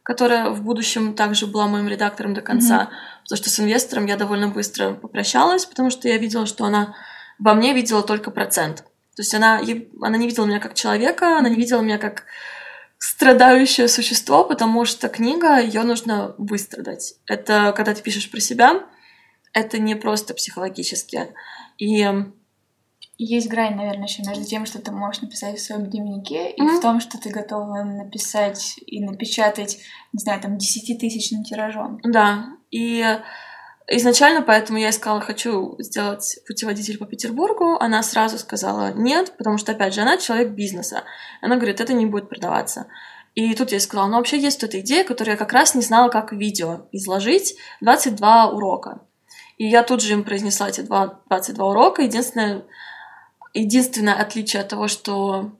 [0.02, 2.90] которая в будущем также была моим редактором до конца,
[3.24, 6.94] потому что с инвестором я довольно быстро попрощалась, потому что я видела, что она
[7.38, 8.84] во мне видела только процент.
[9.16, 9.60] То есть она,
[10.00, 12.24] она не видела меня как человека, она не видела меня как
[12.98, 17.14] страдающее существо, потому что книга, ее нужно выстрадать.
[17.26, 18.84] Это когда ты пишешь про себя,
[19.52, 21.34] это не просто психологически.
[21.78, 22.06] И
[23.20, 26.78] Есть грань, наверное, еще между тем, что ты можешь написать в своем дневнике, и Мгм.
[26.78, 29.78] в том, что ты готова написать и напечатать,
[30.12, 31.98] не знаю, там, десятитысячным тиражом.
[32.04, 33.04] Да, и
[33.88, 37.76] изначально поэтому я искала, хочу сделать путеводитель по Петербургу.
[37.80, 41.02] Она сразу сказала нет, потому что, опять же, она человек бизнеса.
[41.42, 42.86] Она говорит, это не будет продаваться.
[43.34, 46.08] И тут я сказала, ну вообще есть эта идея, которую я как раз не знала,
[46.08, 47.56] как видео изложить.
[47.80, 49.00] 22 урока.
[49.56, 52.02] И я тут же им произнесла эти два- 22 урока.
[52.02, 52.64] Единственное,
[53.60, 55.52] единственное отличие от того, что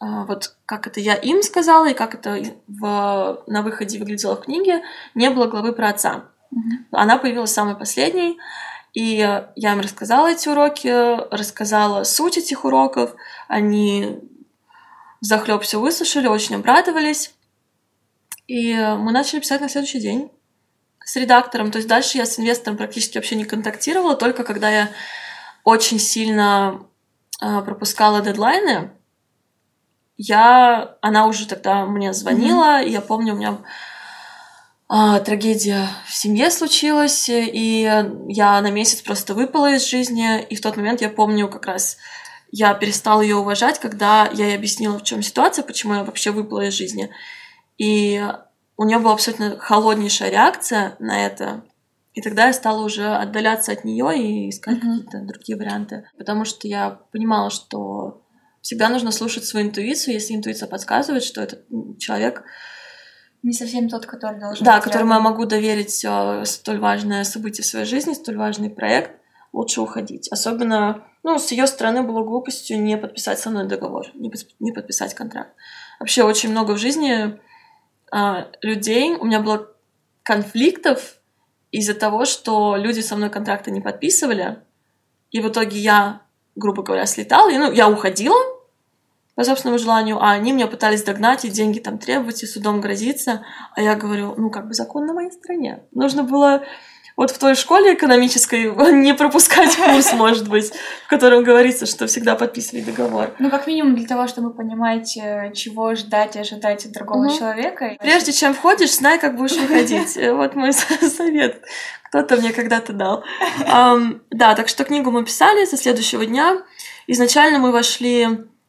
[0.00, 4.42] а, вот как это я им сказала и как это в, на выходе выглядело в
[4.42, 4.82] книге,
[5.14, 6.24] не было главы про отца.
[6.52, 6.86] Mm-hmm.
[6.92, 8.38] Она появилась самой последней,
[8.94, 10.88] и я им рассказала эти уроки,
[11.34, 13.14] рассказала суть этих уроков.
[13.48, 14.18] Они
[15.20, 17.34] захлеб все выслушали, очень обрадовались.
[18.46, 20.30] И мы начали писать на следующий день
[21.04, 21.70] с редактором.
[21.70, 24.90] То есть дальше я с инвестором практически вообще не контактировала, только когда я
[25.68, 26.80] очень сильно
[27.42, 28.90] э, пропускала дедлайны,
[30.16, 32.88] я, она уже тогда мне звонила, mm-hmm.
[32.88, 33.58] я помню, у меня
[34.88, 37.82] а, трагедия в семье случилась, и
[38.28, 41.98] я на месяц просто выпала из жизни, и в тот момент я помню как раз
[42.50, 46.62] я перестала ее уважать, когда я ей объяснила, в чем ситуация, почему я вообще выпала
[46.62, 47.10] из жизни.
[47.76, 48.26] И
[48.78, 51.62] у нее была абсолютно холоднейшая реакция на это.
[52.18, 54.80] И тогда я стала уже отдаляться от нее и искать mm-hmm.
[54.80, 56.04] какие-то другие варианты.
[56.18, 58.24] Потому что я понимала, что
[58.60, 61.64] всегда нужно слушать свою интуицию, если интуиция подсказывает, что этот
[62.00, 62.42] человек
[63.44, 67.68] не совсем тот, который должен Да, которому я могу доверить э, столь важное событие в
[67.68, 69.12] своей жизни, столь важный проект,
[69.52, 70.26] лучше уходить.
[70.32, 75.14] Особенно, ну, с ее стороны было глупостью не подписать со мной договор, не, не подписать
[75.14, 75.54] контракт.
[76.00, 77.38] Вообще очень много в жизни
[78.10, 79.68] а, людей, у меня было
[80.24, 81.17] конфликтов
[81.70, 84.58] из-за того, что люди со мной контракты не подписывали,
[85.30, 86.22] и в итоге я,
[86.56, 88.36] грубо говоря, слетала, и, ну, я уходила,
[89.38, 93.46] по собственному желанию, а они меня пытались догнать и деньги там требовать, и судом грозиться.
[93.76, 95.84] А я говорю, ну, как бы закон на моей стороне.
[95.92, 96.64] Нужно было
[97.18, 100.72] вот в той школе экономической не пропускать курс, может быть,
[101.04, 103.34] в котором говорится, что всегда подписывай договор.
[103.40, 107.36] Ну, как минимум для того, чтобы понимать, э, чего ждать и ожидать от другого угу.
[107.36, 107.96] человека.
[107.98, 110.16] Прежде чем входишь, знай, как будешь выходить.
[110.16, 111.60] Э, вот мой совет.
[112.04, 113.24] Кто-то мне когда-то дал.
[113.66, 116.62] Um, да, так что книгу мы писали со следующего дня.
[117.08, 118.28] Изначально мы вошли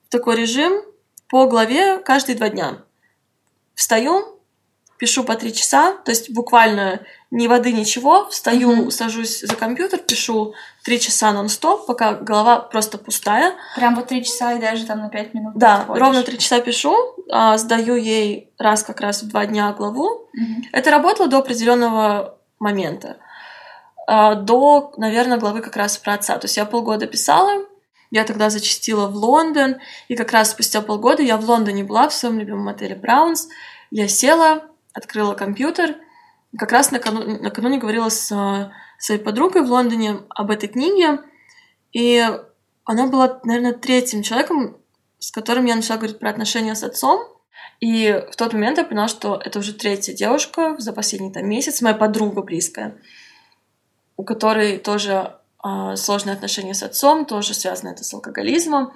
[0.09, 0.81] такой режим
[1.29, 2.79] по главе каждые два дня.
[3.75, 4.39] Встаю,
[4.97, 8.91] пишу по три часа, то есть буквально ни воды, ничего, встаю, mm-hmm.
[8.91, 13.53] сажусь за компьютер, пишу три часа нон-стоп, пока голова просто пустая.
[13.75, 15.53] Прям вот три часа и даже там на пять минут.
[15.55, 16.01] Да, подходишь.
[16.01, 16.95] ровно три часа пишу,
[17.32, 20.27] а, сдаю ей раз как раз в два дня главу.
[20.36, 20.63] Mm-hmm.
[20.71, 23.17] Это работало до определенного момента.
[24.07, 26.36] А, до, наверное, главы как раз про отца.
[26.39, 27.63] То есть я полгода писала,
[28.09, 29.77] я тогда зачастила в Лондон,
[30.07, 33.49] и как раз спустя полгода я в Лондоне была в своем любимом отеле Браунс.
[33.91, 34.63] Я села,
[34.93, 35.95] открыла компьютер,
[36.57, 41.19] как раз накануне, накануне говорила с своей подругой в Лондоне об этой книге,
[41.91, 42.25] и
[42.83, 44.77] она была, наверное, третьим человеком,
[45.19, 47.21] с которым я начала говорить про отношения с отцом.
[47.79, 51.81] И в тот момент я поняла, что это уже третья девушка за последний там, месяц,
[51.81, 52.97] моя подруга близкая,
[54.17, 58.93] у которой тоже э, сложные отношения с отцом, тоже связано это с алкоголизмом.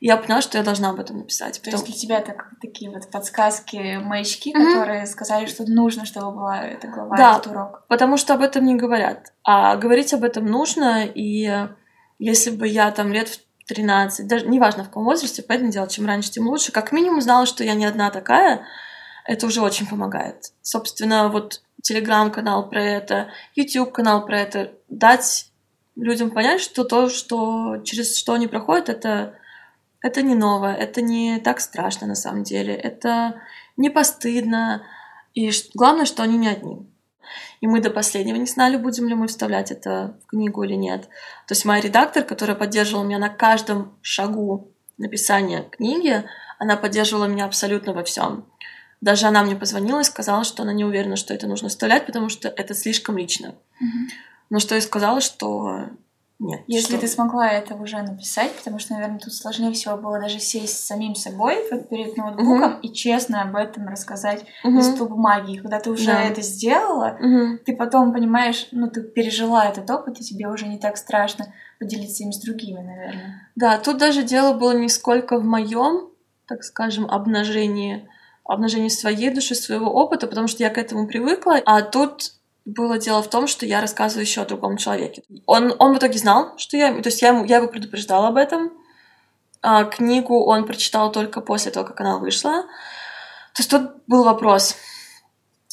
[0.00, 1.60] И я поняла, что я должна об этом написать.
[1.62, 4.74] То есть для тебя так, такие вот подсказки, маячки, mm-hmm.
[4.74, 7.84] которые сказали, что нужно, чтобы была эта глава, да, этот урок.
[7.88, 9.32] потому что об этом не говорят.
[9.44, 11.68] А говорить об этом нужно, и
[12.18, 16.06] если бы я там лет в 13, даже неважно в каком возрасте, поэтому делать, чем
[16.06, 18.66] раньше, тем лучше, как минимум знала, что я не одна такая,
[19.24, 20.52] это уже очень помогает.
[20.60, 25.50] Собственно, вот телеграм-канал про это, YouTube-канал про это, дать
[25.96, 29.34] людям понять, что то, что через что они проходят, это,
[30.04, 33.40] это не новое, это не так страшно на самом деле, это
[33.78, 34.82] не постыдно,
[35.32, 36.86] и главное, что они не одни.
[37.62, 41.04] И мы до последнего не знали, будем ли мы вставлять это в книгу или нет.
[41.46, 46.22] То есть моя редактор, которая поддерживала меня на каждом шагу написания книги,
[46.58, 48.44] она поддерживала меня абсолютно во всем.
[49.00, 52.28] Даже она мне позвонила и сказала, что она не уверена, что это нужно вставлять, потому
[52.28, 53.54] что это слишком лично.
[53.82, 54.10] Mm-hmm.
[54.50, 55.88] Но что я сказала, что
[56.44, 56.60] нет.
[56.66, 57.00] Если что...
[57.00, 60.86] ты смогла это уже написать, потому что, наверное, тут сложнее всего было даже сесть с
[60.86, 62.80] самим собой вот перед ноутбуком угу.
[62.82, 64.76] и честно об этом рассказать угу.
[64.76, 65.54] листу бумаги.
[65.54, 66.22] И когда ты уже да.
[66.22, 67.58] это сделала, угу.
[67.64, 72.22] ты потом понимаешь, ну, ты пережила этот опыт, и тебе уже не так страшно поделиться
[72.22, 73.50] им с другими, наверное.
[73.56, 76.10] Да, тут даже дело было не сколько в моем,
[76.46, 78.08] так скажем, обнажении,
[78.44, 82.34] обнажении своей души, своего опыта, потому что я к этому привыкла, а тут
[82.64, 85.22] было дело в том, что я рассказываю еще о другом человеке.
[85.46, 86.92] Он, он в итоге знал, что я...
[86.94, 88.72] То есть я, ему, я его предупреждала об этом.
[89.60, 92.62] А, книгу он прочитал только после того, как она вышла.
[93.54, 94.76] То есть тут был вопрос.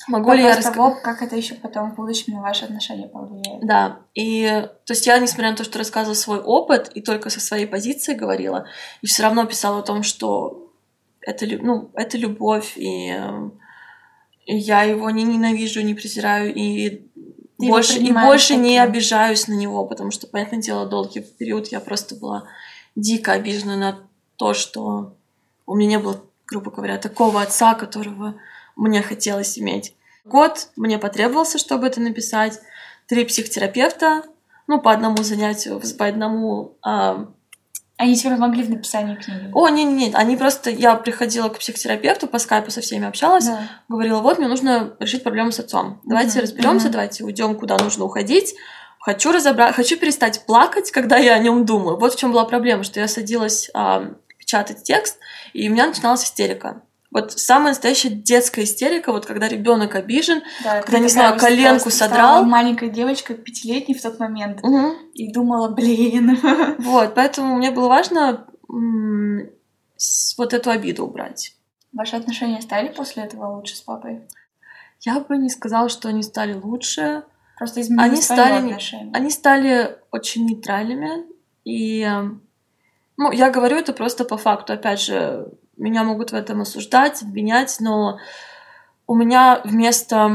[0.07, 0.73] Могу вопрос ли я рассказать?
[0.73, 3.65] того, как это еще потом в будущем на ваши отношения повлияет.
[3.65, 3.99] Да.
[4.13, 4.47] И
[4.85, 8.13] то есть я, несмотря на то, что рассказывала свой опыт и только со своей позиции
[8.13, 8.65] говорила,
[9.01, 10.71] и все равно писала о том, что
[11.21, 13.15] это, ну, это любовь, и
[14.45, 17.01] я его не ненавижу, не презираю и
[17.59, 21.79] Ты больше, и больше не обижаюсь на него, потому что, понятное дело, долгий период я
[21.79, 22.47] просто была
[22.95, 23.99] дико обижена на
[24.35, 25.15] то, что
[25.65, 28.35] у меня не было, грубо говоря, такого отца, которого
[28.75, 29.95] мне хотелось иметь.
[30.25, 32.59] Год мне потребовался, чтобы это написать.
[33.07, 34.23] Три психотерапевта,
[34.67, 37.27] ну, по одному занятию, по одному а,
[38.01, 39.51] они тебе помогли в написании книги?
[39.53, 40.71] О, нет, нет, они просто...
[40.71, 43.69] Я приходила к психотерапевту, по скайпу со всеми общалась, да.
[43.87, 46.01] говорила, вот, мне нужно решить проблему с отцом.
[46.03, 46.41] Давайте uh-huh.
[46.41, 46.91] разберемся, uh-huh.
[46.91, 48.55] давайте уйдем, куда нужно уходить.
[48.99, 51.97] Хочу разобрать, хочу перестать плакать, когда я о нем думаю.
[51.97, 55.19] Вот в чем была проблема, что я садилась а, печатать текст,
[55.53, 56.81] и у меня начиналась истерика.
[57.11, 62.45] Вот самая настоящая детская истерика, вот когда ребенок обижен, да, когда, не знаю, коленку содрал.
[62.45, 64.93] маленькая девочка, пятилетней в тот момент, угу.
[65.13, 66.39] и думала, блин.
[66.79, 68.47] Вот, поэтому мне было важно
[70.37, 71.55] вот эту обиду убрать.
[71.91, 74.21] Ваши отношения стали после этого лучше с папой?
[75.01, 77.23] Я бы не сказала, что они стали лучше.
[77.57, 79.11] Просто изменились они стали, отношения.
[79.13, 81.25] Они стали очень нейтральными.
[81.65, 82.07] И,
[83.17, 84.73] ну, я говорю это просто по факту.
[84.73, 88.19] Опять же, меня могут в этом осуждать, обвинять, но
[89.07, 90.27] у меня вместо...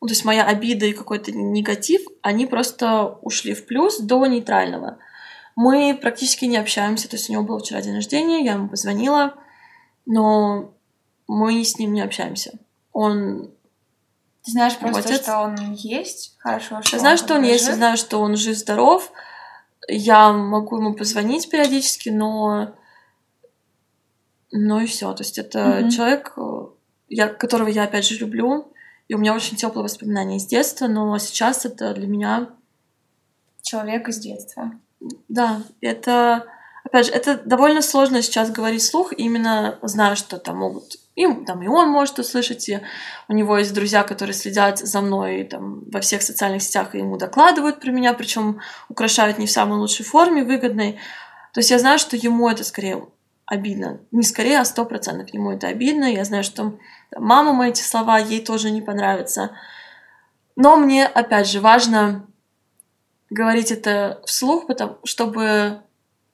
[0.00, 4.98] Ну, то есть моя обида и какой-то негатив, они просто ушли в плюс до нейтрального.
[5.56, 9.34] Мы практически не общаемся, то есть у него был вчера день рождения, я ему позвонила,
[10.06, 10.72] но
[11.26, 12.52] мы с ним не общаемся.
[12.92, 13.50] Он
[14.44, 15.22] ты знаешь просто, отец.
[15.22, 19.12] что он есть, хорошо, что Я знаю, что он есть, я знаю, что он жив-здоров.
[19.88, 22.74] Я могу ему позвонить периодически, но
[24.50, 25.12] ну и все.
[25.12, 25.90] То есть это mm-hmm.
[25.90, 26.66] человек, э,
[27.08, 28.72] я, которого я опять же люблю,
[29.08, 32.50] и у меня очень теплые воспоминания из детства, но сейчас это для меня
[33.62, 34.72] человек из детства.
[35.28, 36.46] Да, это
[36.84, 41.62] опять же, это довольно сложно сейчас говорить вслух, именно зная, что там могут им, там,
[41.62, 42.80] и он может услышать, и
[43.28, 47.16] у него есть друзья, которые следят за мной там, во всех социальных сетях и ему
[47.16, 50.98] докладывают про меня, причем украшают не в самой лучшей форме, выгодной.
[51.52, 53.08] То есть я знаю, что ему это скорее
[53.48, 54.00] обидно.
[54.10, 56.04] Не скорее, а сто процентов ему это обидно.
[56.04, 56.78] Я знаю, что
[57.16, 59.52] мама мои эти слова, ей тоже не понравятся.
[60.54, 62.26] Но мне, опять же, важно
[63.30, 65.82] говорить это вслух, потому, чтобы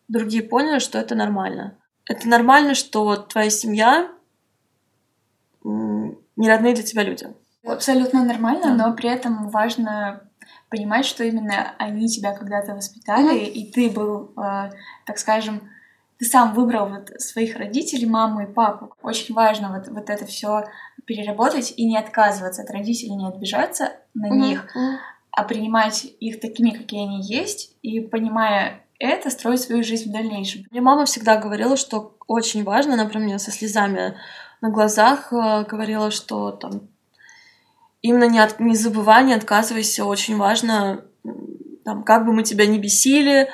[0.08, 1.78] другие поняли, что это нормально.
[2.06, 4.10] Это нормально, что твоя семья
[5.62, 7.28] не родные для тебя люди.
[7.64, 8.88] Абсолютно нормально, да.
[8.88, 10.28] но при этом важно
[10.68, 13.50] понимать, что именно они тебя когда-то воспитали, mm-hmm.
[13.50, 14.70] и ты был, э,
[15.06, 15.70] так скажем,
[16.24, 18.94] ты сам выбрал вот своих родителей, маму и папу.
[19.02, 20.64] Очень важно вот, вот это все
[21.04, 24.36] переработать и не отказываться от родителей, не обижаться на mm-hmm.
[24.36, 24.76] них,
[25.30, 30.64] а принимать их такими, какие они есть, и понимая это, строить свою жизнь в дальнейшем.
[30.70, 34.16] Мне мама всегда говорила, что очень важно, например, со слезами
[34.62, 36.88] на глазах э, говорила, что там
[38.00, 41.04] именно не, от, не забывай, не отказывайся, очень важно,
[41.84, 43.50] там, как бы мы тебя не бесили,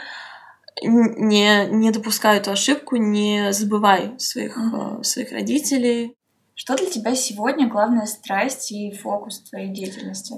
[0.83, 5.03] не, не допускай эту ошибку, не забывай своих, mm-hmm.
[5.03, 6.17] своих родителей.
[6.55, 10.35] Что для тебя сегодня главная страсть и фокус твоей деятельности?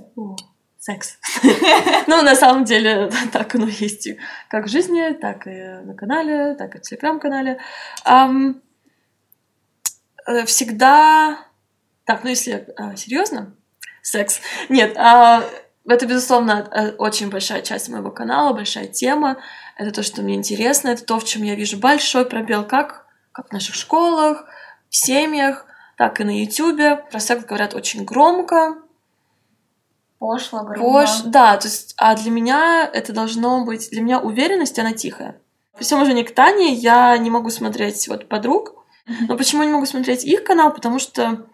[0.82, 1.18] секс.
[2.08, 4.08] ну, на самом деле, так оно есть
[4.48, 7.60] как в жизни, так и на канале, так и в телеграм-канале.
[10.26, 11.38] Э, всегда...
[12.04, 13.54] Так, ну если а, серьезно,
[14.02, 14.40] секс.
[14.68, 15.44] Нет, а,
[15.88, 19.38] это, безусловно, очень большая часть моего канала, большая тема
[19.82, 23.48] это то, что мне интересно, это то, в чем я вижу большой пробел, как, как
[23.48, 24.44] в наших школах,
[24.88, 25.66] в семьях,
[25.96, 27.04] так и на Ютубе.
[27.10, 28.76] Про секс говорят очень громко.
[30.18, 30.80] Пошло, грубо.
[30.80, 31.22] Пош...
[31.24, 33.90] Да, то есть, а для меня это должно быть...
[33.90, 35.40] Для меня уверенность, она тихая.
[35.72, 38.84] По всему же к Тане я не могу смотреть вот подруг.
[39.28, 40.72] Но почему я не могу смотреть их канал?
[40.72, 41.46] Потому что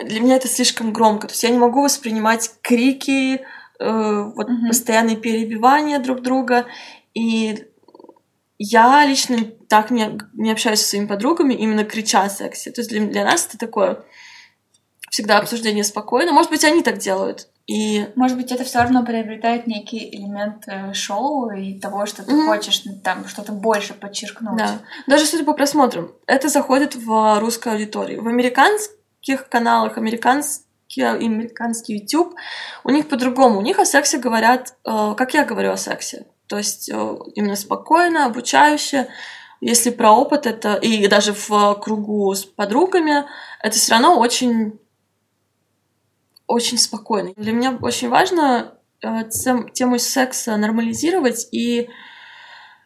[0.00, 1.26] для меня это слишком громко.
[1.26, 3.40] То есть я не могу воспринимать крики,
[3.80, 4.68] э, вот mm-hmm.
[4.68, 6.66] постоянные перебивания друг друга.
[7.18, 7.66] И
[8.58, 9.38] я лично
[9.68, 12.70] так не, не общаюсь со своими подругами, именно крича о сексе.
[12.70, 14.04] То есть для, для нас это такое
[15.10, 16.32] всегда обсуждение спокойно.
[16.32, 17.48] Может быть, они так делают.
[17.66, 18.06] И...
[18.14, 22.46] Может быть, это все равно приобретает некий элемент э, шоу и того, что ты mm-hmm.
[22.46, 24.56] хочешь там что-то больше подчеркнуть.
[24.56, 24.78] Да.
[25.08, 28.22] Даже судя по просмотрам, это заходит в русскую аудиторию.
[28.22, 32.36] В американских каналах, американский, американский YouTube,
[32.84, 33.58] у них по-другому.
[33.58, 36.26] У них о сексе говорят, э, как я говорю о сексе.
[36.48, 39.08] То есть э, именно спокойно, обучающе.
[39.60, 43.24] Если про опыт это, и даже в кругу с подругами,
[43.60, 44.78] это все равно очень,
[46.46, 47.32] очень спокойно.
[47.36, 49.24] Для меня очень важно э,
[49.74, 51.88] тему секса нормализировать и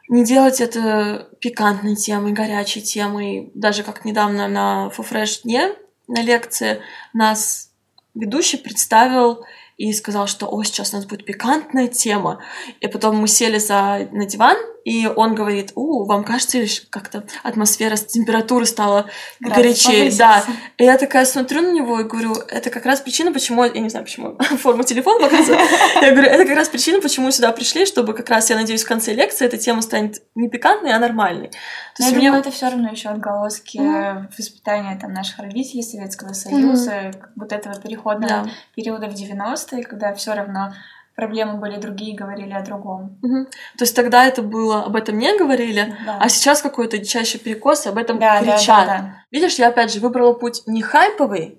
[0.09, 3.51] не делать это пикантной темой, горячей темой.
[3.55, 5.75] Даже как недавно на Фуфреш дне
[6.09, 6.83] на лекции
[7.13, 7.71] нас
[8.15, 9.45] ведущий представил
[9.83, 12.41] и сказал, что «О, сейчас у нас будет пикантная тема».
[12.81, 17.25] И потом мы сели за, на диван, и он говорит, у, вам кажется, ли как-то
[17.43, 19.07] атмосфера, температура стала
[19.41, 20.19] Градус горячее, повысился.
[20.19, 20.45] да.
[20.79, 23.89] И я такая смотрю на него и говорю, это как раз причина, почему, я не
[23.89, 25.61] знаю, почему форму телефона показываю.
[26.01, 28.89] Я говорю, это как раз причина, почему сюда пришли, чтобы как раз, я надеюсь, в
[28.89, 31.49] конце лекции эта тема станет не пикантной, а нормальной.
[31.97, 34.29] То есть я мне- думаю, это все равно еще отголоски Мгм.
[34.37, 38.51] воспитания там наших родителей Советского Союза, как вот этого переходного Да.
[38.75, 40.73] периода в 90-е, когда все равно
[41.17, 43.19] проблемы были другие, говорили о другом.
[43.23, 43.47] Мгм.
[43.79, 46.19] То есть тогда это было, об этом не говорили, Да.
[46.21, 48.87] а сейчас какой-то дичайший перекос, об этом да, да, да, кричат.
[48.87, 49.15] да.
[49.31, 51.59] Видишь, я опять же выбрала путь не хайповый,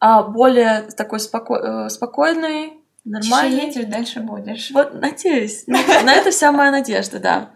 [0.00, 2.74] а более такой споко- э, спокойный,
[3.04, 3.66] нормальный.
[3.66, 4.70] едешь, дальше будешь.
[4.72, 5.64] Вот, надеюсь.
[5.66, 7.50] На на это вся моя надежда, да.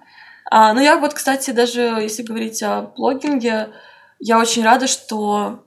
[0.51, 3.68] А, ну, я вот, кстати, даже если говорить о блогинге,
[4.18, 5.64] я очень рада, что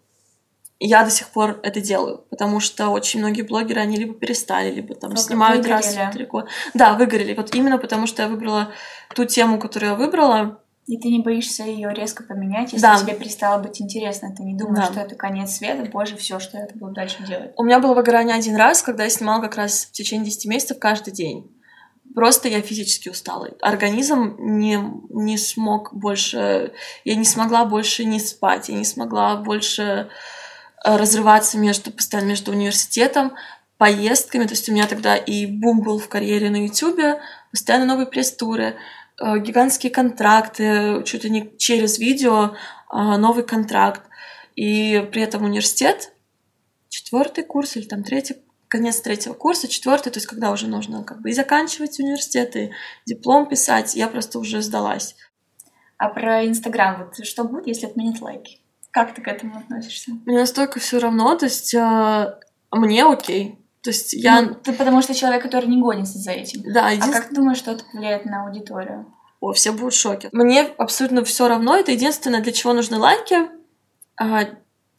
[0.80, 4.94] я до сих пор это делаю, потому что очень многие блогеры, они либо перестали, либо
[4.96, 6.10] там Только снимают раз выгорели.
[6.10, 6.48] в три года.
[6.74, 7.34] Да, выгорели.
[7.34, 8.72] Вот именно потому, что я выбрала
[9.16, 10.60] ту тему, которую я выбрала.
[10.88, 12.98] И ты не боишься ее резко поменять, если Да.
[13.00, 14.36] тебе перестало быть интересно.
[14.36, 14.92] Ты не думаешь, Да.
[14.92, 17.54] что это конец света, боже, все, что я буду дальше делать.
[17.58, 20.78] У меня было выгорание один раз, когда я снимала как раз в течение 10 месяцев
[20.78, 21.50] каждый день.
[22.14, 23.50] Просто я физически устала.
[23.62, 24.78] Организм не,
[25.10, 26.72] не смог больше...
[27.04, 30.10] Я не смогла больше не спать, я не смогла больше
[30.86, 33.34] разрываться между, постоянно между университетом,
[33.78, 34.46] поездками.
[34.46, 37.20] То есть у меня тогда и бум был в карьере на Ютубе,
[37.52, 38.76] постоянно новые пресс-туры,
[39.20, 42.56] э, гигантские контракты, чуть ли не через видео
[42.92, 44.04] э, новый контракт.
[44.56, 46.14] И при этом университет,
[46.90, 51.22] четвертый курс или там третий, конец третьего курса, четвертый, то есть когда уже нужно как
[51.22, 52.72] бы и заканчивать университет, и
[53.06, 55.16] диплом писать, я просто уже сдалась.
[55.98, 58.60] А про Инстаграм, вот что будет, если отменить лайки?
[58.96, 60.12] Как ты к этому относишься?
[60.26, 62.34] Мне настолько все равно, то есть э,
[62.72, 63.60] мне окей.
[63.84, 66.62] То есть я, Ну, ты потому что человек, который не гонится за этим.
[66.74, 69.06] да, А единственное, как ты думаешь, что это влияет на аудиторию?
[69.42, 70.30] О, все будут в шоке.
[70.32, 71.76] Мне абсолютно все равно.
[71.76, 73.36] Это единственное, для чего нужны лайки.
[74.16, 74.46] А,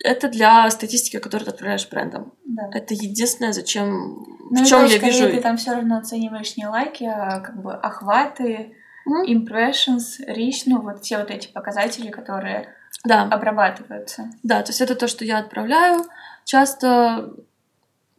[0.04, 2.34] это для статистики, которую ты отправляешь брендам.
[2.44, 2.68] Да.
[2.74, 5.24] Это единственное, зачем, Ну, в чем я вижу.
[5.30, 8.76] ты там все равно оцениваешь не лайки, а как бы охваты,
[9.06, 9.24] Мгм.
[9.24, 12.68] impressions, reach, ну вот все вот эти показатели, которые
[13.04, 14.30] Да, обрабатываются.
[14.42, 16.04] да, то есть это то, что я отправляю.
[16.44, 17.32] Часто,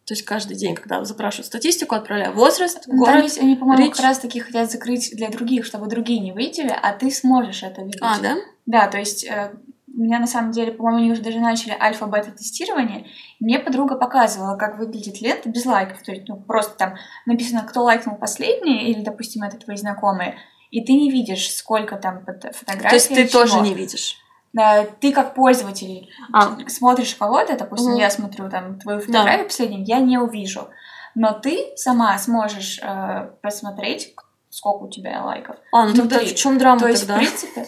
[0.06, 3.24] то есть каждый день, когда запрашивают статистику, отправляю возраст, Ну, Там город.
[3.24, 6.94] ведь они, по-моему, как раз таки хотят закрыть для других, чтобы другие не видели, а
[6.94, 8.02] ты сможешь это видеть.
[8.02, 8.36] А, да?
[8.66, 9.52] Да, то есть э,
[9.98, 13.08] у меня на самом деле, по-моему, они уже даже начали альфа-бета-тестирование.
[13.40, 16.02] Мне подруга показывала, как выглядит лента без лайков.
[16.04, 16.96] То есть, ну, просто там
[17.26, 20.38] написано, кто лайкнул последний, или, допустим, это твои знакомые,
[20.70, 22.90] и ты не видишь, сколько там фотографий.
[22.90, 24.18] То есть ты тоже не видишь.
[24.54, 26.58] Да, ты как пользователь А.
[26.68, 28.00] смотришь кого-то, допустим, Мгм.
[28.00, 30.70] я смотрю там твою фотографию последнюю, я не увижу.
[31.16, 34.14] Но ты сама сможешь э, посмотреть,
[34.50, 35.56] сколько у тебя лайков.
[35.72, 36.34] А, ну тогда Внутри.
[36.34, 37.16] в чем драма То есть, тогда?
[37.16, 37.66] в принципе,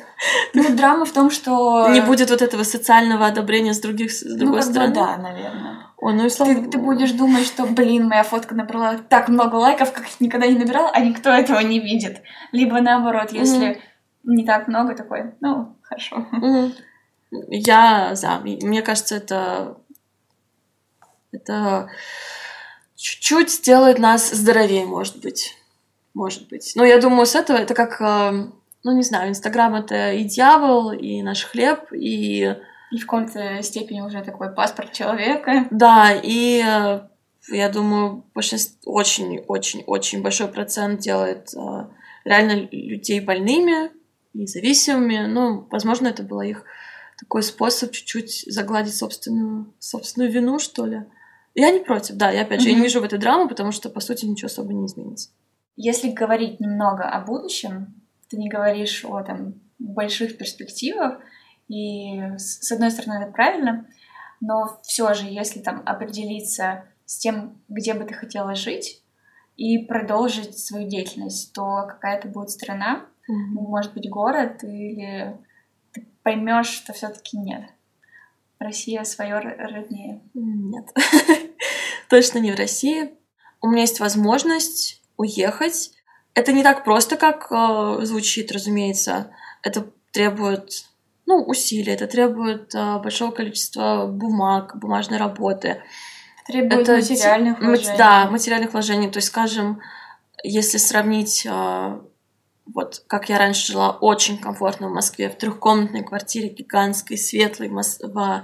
[0.53, 1.89] ну, драма в том, что...
[1.91, 4.93] Не будет вот этого социального одобрения с других с ну, другой бы стороны.
[4.95, 5.77] да, наверное.
[5.97, 9.55] Ой, ну и слава Ты, ты будешь думать, что, блин, моя фотка набрала так много
[9.55, 12.21] лайков, как никогда не набирала, а никто этого не видит.
[12.53, 13.81] Либо наоборот, если
[14.23, 16.27] не так много, такой, ну, хорошо.
[17.49, 18.39] Я за.
[18.39, 19.77] Мне кажется, это
[21.31, 21.89] это
[22.95, 25.55] чуть-чуть сделает нас здоровее, может быть.
[26.13, 26.73] Может быть.
[26.75, 28.47] Но я думаю, с этого это как, э,
[28.83, 32.55] ну, не знаю, Инстаграм— это и дьявол, и наш хлеб, и...
[32.91, 35.67] И в каком-то степени уже такой паспорт человека.
[35.69, 37.01] Да, и э,
[37.49, 41.85] я думаю, большинство, очень-очень-очень большой процент делает э,
[42.25, 43.91] реально людей больными
[44.33, 45.25] и зависимыми.
[45.27, 46.63] Ну, возможно, это был их
[47.17, 51.03] такой способ чуть-чуть загладить собственную, собственную вину, что ли.
[51.55, 53.89] Я не против, да, я опять же, я не вижу в этой драмы, потому что,
[53.89, 55.29] по сути, ничего особо не изменится.
[55.75, 61.19] Если говорить немного о будущем, ты не говоришь о там больших перспективах,
[61.67, 63.87] и с одной стороны это правильно,
[64.41, 69.01] но все же, если там определиться с тем, где бы ты хотела жить,
[69.57, 75.37] и продолжить свою деятельность, то какая это будет страна, ну, может быть, город, или
[75.93, 77.63] ты поймешь, что все-таки нет.
[78.59, 80.21] Россия свое роднее.
[80.33, 80.85] Нет,
[82.09, 83.13] точно не в России.
[83.61, 85.91] У меня есть возможность уехать.
[86.33, 89.31] Это не так просто, как э, звучит, разумеется.
[89.63, 90.89] Это требует
[91.25, 95.83] ну, усилий, это требует э, большого количества бумаг, бумажной работы.
[96.47, 97.97] Требует это материальных вложений.
[97.97, 99.09] Да, материальных вложений.
[99.11, 99.79] То есть, скажем,
[100.43, 101.99] если сравнить, э,
[102.73, 108.43] вот как я раньше жила очень комфортно в Москве, в трехкомнатной квартире гигантской, светлой, в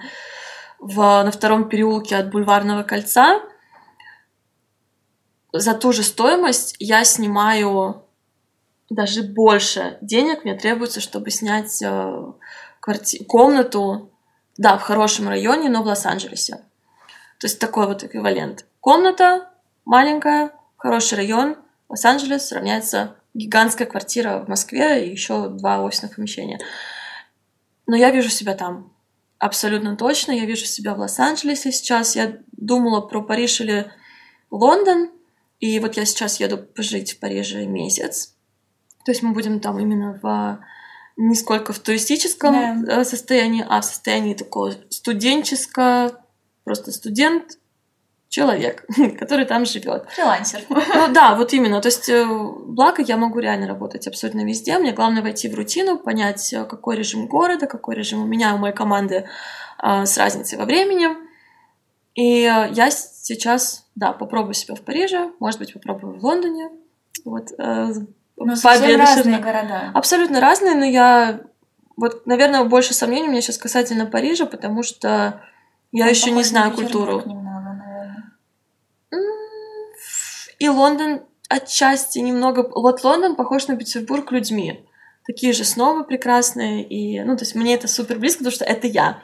[0.79, 3.41] в- на втором переулке от Бульварного кольца,
[5.53, 8.03] за ту же стоимость я снимаю
[8.89, 12.33] даже больше денег мне требуется, чтобы снять э,
[12.81, 14.11] кварти- комнату,
[14.57, 16.57] да, в хорошем районе, но в Лос-Анджелесе.
[17.39, 18.65] То есть такой вот эквивалент.
[18.79, 19.49] Комната
[19.85, 21.57] маленькая, хороший район,
[21.89, 26.59] Лос-Анджелес равняется гигантская квартира в Москве и еще два офисных помещения.
[27.85, 28.91] Но я вижу себя там.
[29.37, 30.31] Абсолютно точно.
[30.31, 32.15] Я вижу себя в Лос-Анджелесе сейчас.
[32.15, 33.91] Я думала про Париж или
[34.49, 35.11] Лондон.
[35.59, 38.33] И вот я сейчас еду пожить в Париже месяц.
[39.03, 40.59] То есть мы будем там именно в
[41.17, 43.01] не сколько в туристическом Да.
[43.01, 46.21] э, состоянии, а в состоянии такого студенческого,
[46.65, 47.57] просто студент,
[48.35, 48.85] человек,
[49.19, 50.05] который там живет.
[50.09, 50.61] Фрилансер.
[50.69, 51.79] Ну да, вот именно.
[51.81, 54.77] То есть, э, благо я могу реально работать абсолютно везде.
[54.77, 58.57] Мне главное войти в рутину, понять, э, какой режим города, какой режим у меня, у
[58.57, 59.25] моей команды
[59.81, 61.07] э, с разницей во времени.
[62.13, 66.69] И э, я сейчас, да, попробую себя в Париже, может быть, попробую в Лондоне.
[67.23, 67.93] Вот, э,
[68.37, 69.91] Ну, совсем разные города.
[69.93, 71.39] Абсолютно разные, но я
[71.97, 75.41] вот, наверное, больше сомнений у меня сейчас касательно Парижа, потому что
[75.93, 77.21] я Он еще не знаю культуру.
[77.25, 78.23] немного, наверное.
[79.11, 79.19] М,
[80.59, 82.69] И Лондон отчасти немного...
[82.69, 84.85] Вот Лондон похож на Петербург людьми.
[85.25, 86.83] Такие же снова прекрасные.
[86.83, 89.21] И, ну, то есть мне это супер близко, потому что это я.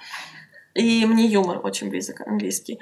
[0.73, 2.79] И мне юмор очень близок, английский.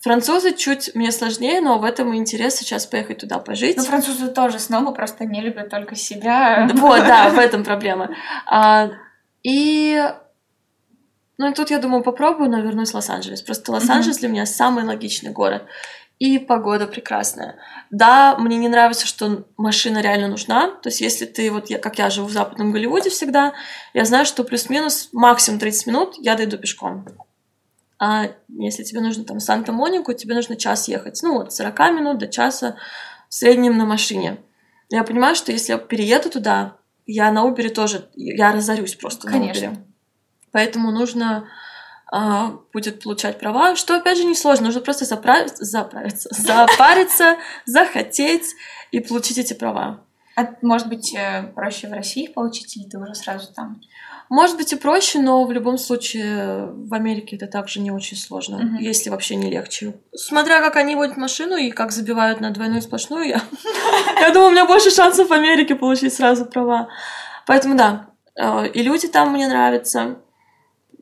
[0.00, 3.76] Французы чуть мне сложнее, но в этом и интерес сейчас поехать туда пожить.
[3.76, 6.68] Ну, французы тоже снова просто не любят только себя.
[6.74, 8.10] Вот, да, в этом проблема.
[8.46, 8.90] А,
[9.44, 10.02] и
[11.38, 13.42] ну и тут я думаю, попробую, но вернусь в Лос-Анджелес.
[13.42, 15.64] Просто Лос-Анджелес для меня самый логичный город.
[16.22, 17.56] И погода прекрасная.
[17.90, 20.70] Да, мне не нравится, что машина реально нужна.
[20.70, 23.54] То есть, если ты, вот я, как я живу в Западном Голливуде всегда,
[23.92, 27.04] я знаю, что плюс-минус максимум 30 минут я дойду пешком.
[27.98, 31.18] А если тебе нужно там Санта-Монику, тебе нужно час ехать.
[31.24, 32.76] Ну, от 40 минут до часа
[33.28, 34.36] в среднем на машине.
[34.90, 39.66] Я понимаю, что если я перееду туда, я на Убере тоже, я разорюсь просто Конечно.
[39.66, 39.84] на Убере.
[40.52, 41.48] Поэтому нужно
[42.14, 48.54] а, будет получать права, что опять же несложно, нужно просто заправиться, заправиться, запариться, захотеть
[48.90, 50.00] и получить эти права.
[50.36, 53.80] А может быть, э, проще в России их получить, или ты уже сразу там?
[54.28, 58.58] Может быть и проще, но в любом случае в Америке это также не очень сложно,
[58.58, 58.76] Мгм.
[58.76, 59.94] если вообще не легче.
[60.14, 63.40] Смотря как они водят машину и как забивают на двойную сплошную, я,
[64.20, 66.88] я думаю, у меня больше шансов в Америке получить сразу права.
[67.46, 70.16] Поэтому да, э, и люди там мне нравятся.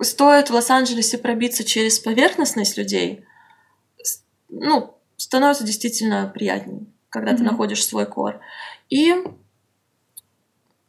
[0.03, 3.24] Стоит в Лос-Анджелесе пробиться через поверхностность людей,
[4.48, 7.53] ну, становится действительно приятнее, когда ты Мгм.
[7.53, 8.40] находишь свой кор.
[8.88, 9.14] И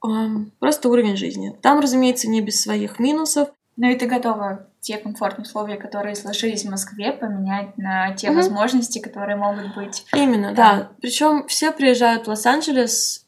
[0.03, 1.55] эм, просто уровень жизни.
[1.61, 3.49] Там, разумеется, не без своих минусов.
[3.77, 8.37] Ну и ты готова те комфортные условия, которые сложились в Москве, поменять на те Мгм.
[8.37, 10.05] возможности, которые могут быть.
[10.13, 10.75] Именно, Да.
[10.75, 10.91] да.
[11.01, 13.20] Причем все приезжают в Лос-Анджелес,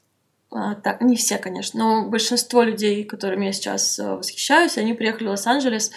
[0.55, 5.27] а, так, не все, конечно, но большинство людей, которыми я сейчас э, восхищаюсь, они приехали
[5.27, 5.91] в Лос-Анджелес,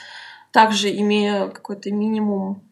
[0.50, 2.62] также имея какой-то минимум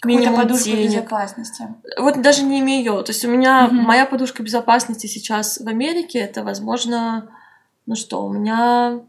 [0.00, 0.90] Какую-то подушку денег.
[0.90, 1.68] безопасности.
[1.98, 3.02] Вот даже не имею.
[3.04, 3.76] То есть у меня Мгм.
[3.82, 7.30] моя подушка безопасности сейчас в Америке, это, возможно,
[7.86, 9.00] ну что, у меня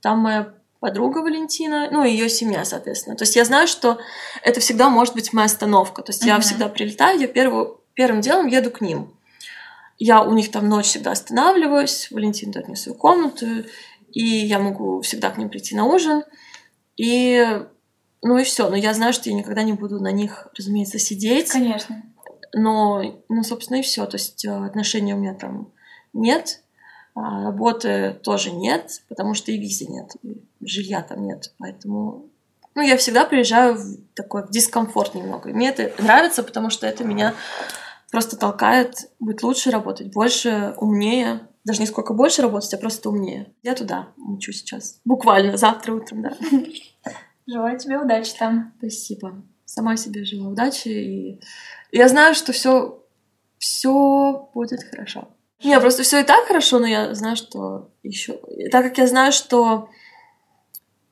[0.00, 3.16] там моя подруга Валентина, ну, и ее семья, соответственно.
[3.16, 3.98] То есть я знаю, что
[4.42, 6.02] это всегда может быть моя остановка.
[6.02, 6.42] То есть я Мгм.
[6.42, 9.12] всегда прилетаю, я первую, первым делом еду к ним.
[9.98, 13.46] Я у них там ночь всегда останавливаюсь, Валентин дает мне свою комнату,
[14.12, 16.24] и я могу всегда к ним прийти на ужин.
[16.96, 17.44] И
[18.22, 18.68] ну и все.
[18.68, 21.50] Но я знаю, что я никогда не буду на них, разумеется, сидеть.
[21.50, 22.02] Конечно.
[22.54, 24.06] Но, ну, собственно, и все.
[24.06, 25.70] То есть э, отношений у меня там
[26.12, 26.62] нет,
[27.14, 31.52] а работы тоже нет, потому что и визы нет, и жилья там нет.
[31.58, 32.26] Поэтому,
[32.74, 35.50] ну, я всегда приезжаю в такой в дискомфорт немного.
[35.50, 37.34] И мне это нравится, потому что это меня
[38.10, 41.48] просто толкает быть лучше, работать больше, умнее.
[41.64, 43.52] Даже не сколько больше работать, а просто умнее.
[43.62, 45.00] Я туда учу сейчас.
[45.04, 46.36] Буквально завтра утром, да.
[47.46, 48.74] Желаю тебе удачи там.
[48.78, 49.42] Спасибо.
[49.64, 50.88] Сама себе желаю удачи.
[50.88, 51.40] И
[51.92, 53.02] я знаю, что все
[53.58, 55.28] все будет хорошо.
[55.62, 58.40] Не, просто все и так хорошо, но я знаю, что еще.
[58.70, 59.88] Так как я знаю, что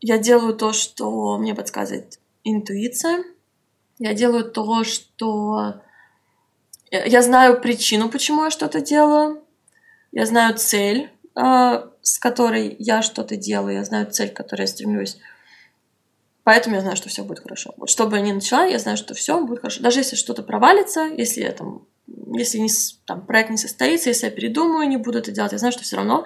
[0.00, 3.24] я делаю то, что мне подсказывает интуиция,
[3.98, 5.82] я делаю то, что
[6.90, 9.42] я знаю причину, почему я что-то делаю,
[10.12, 14.66] я знаю цель, а, с которой я что-то делаю, я знаю цель, к которой я
[14.66, 15.18] стремлюсь.
[16.44, 17.74] Поэтому я знаю, что все будет хорошо.
[17.76, 19.82] Вот что бы я ни начала, я знаю, что все будет хорошо.
[19.82, 22.70] Даже если что-то провалится, если я там, если не,
[23.04, 25.96] там, проект не состоится, если я передумаю, не буду это делать, я знаю, что все
[25.96, 26.24] равно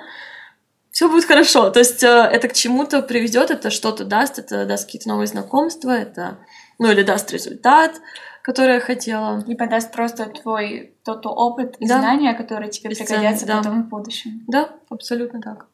[0.90, 1.70] все будет хорошо.
[1.70, 5.90] То есть э, это к чему-то приведет, это что-то даст, это даст какие-то новые знакомства,
[5.90, 6.38] это,
[6.78, 8.00] ну или даст результат,
[8.42, 9.42] который я хотела.
[9.46, 11.98] И подаст просто твой тот опыт и Да.
[12.00, 13.58] знания, которые тебе Бесценный, пригодятся да.
[13.58, 14.42] потом в будущем.
[14.48, 15.66] Да, абсолютно так.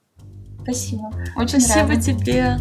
[0.62, 1.12] Спасибо.
[1.37, 2.01] Очень Спасибо рада.
[2.03, 2.57] тебе.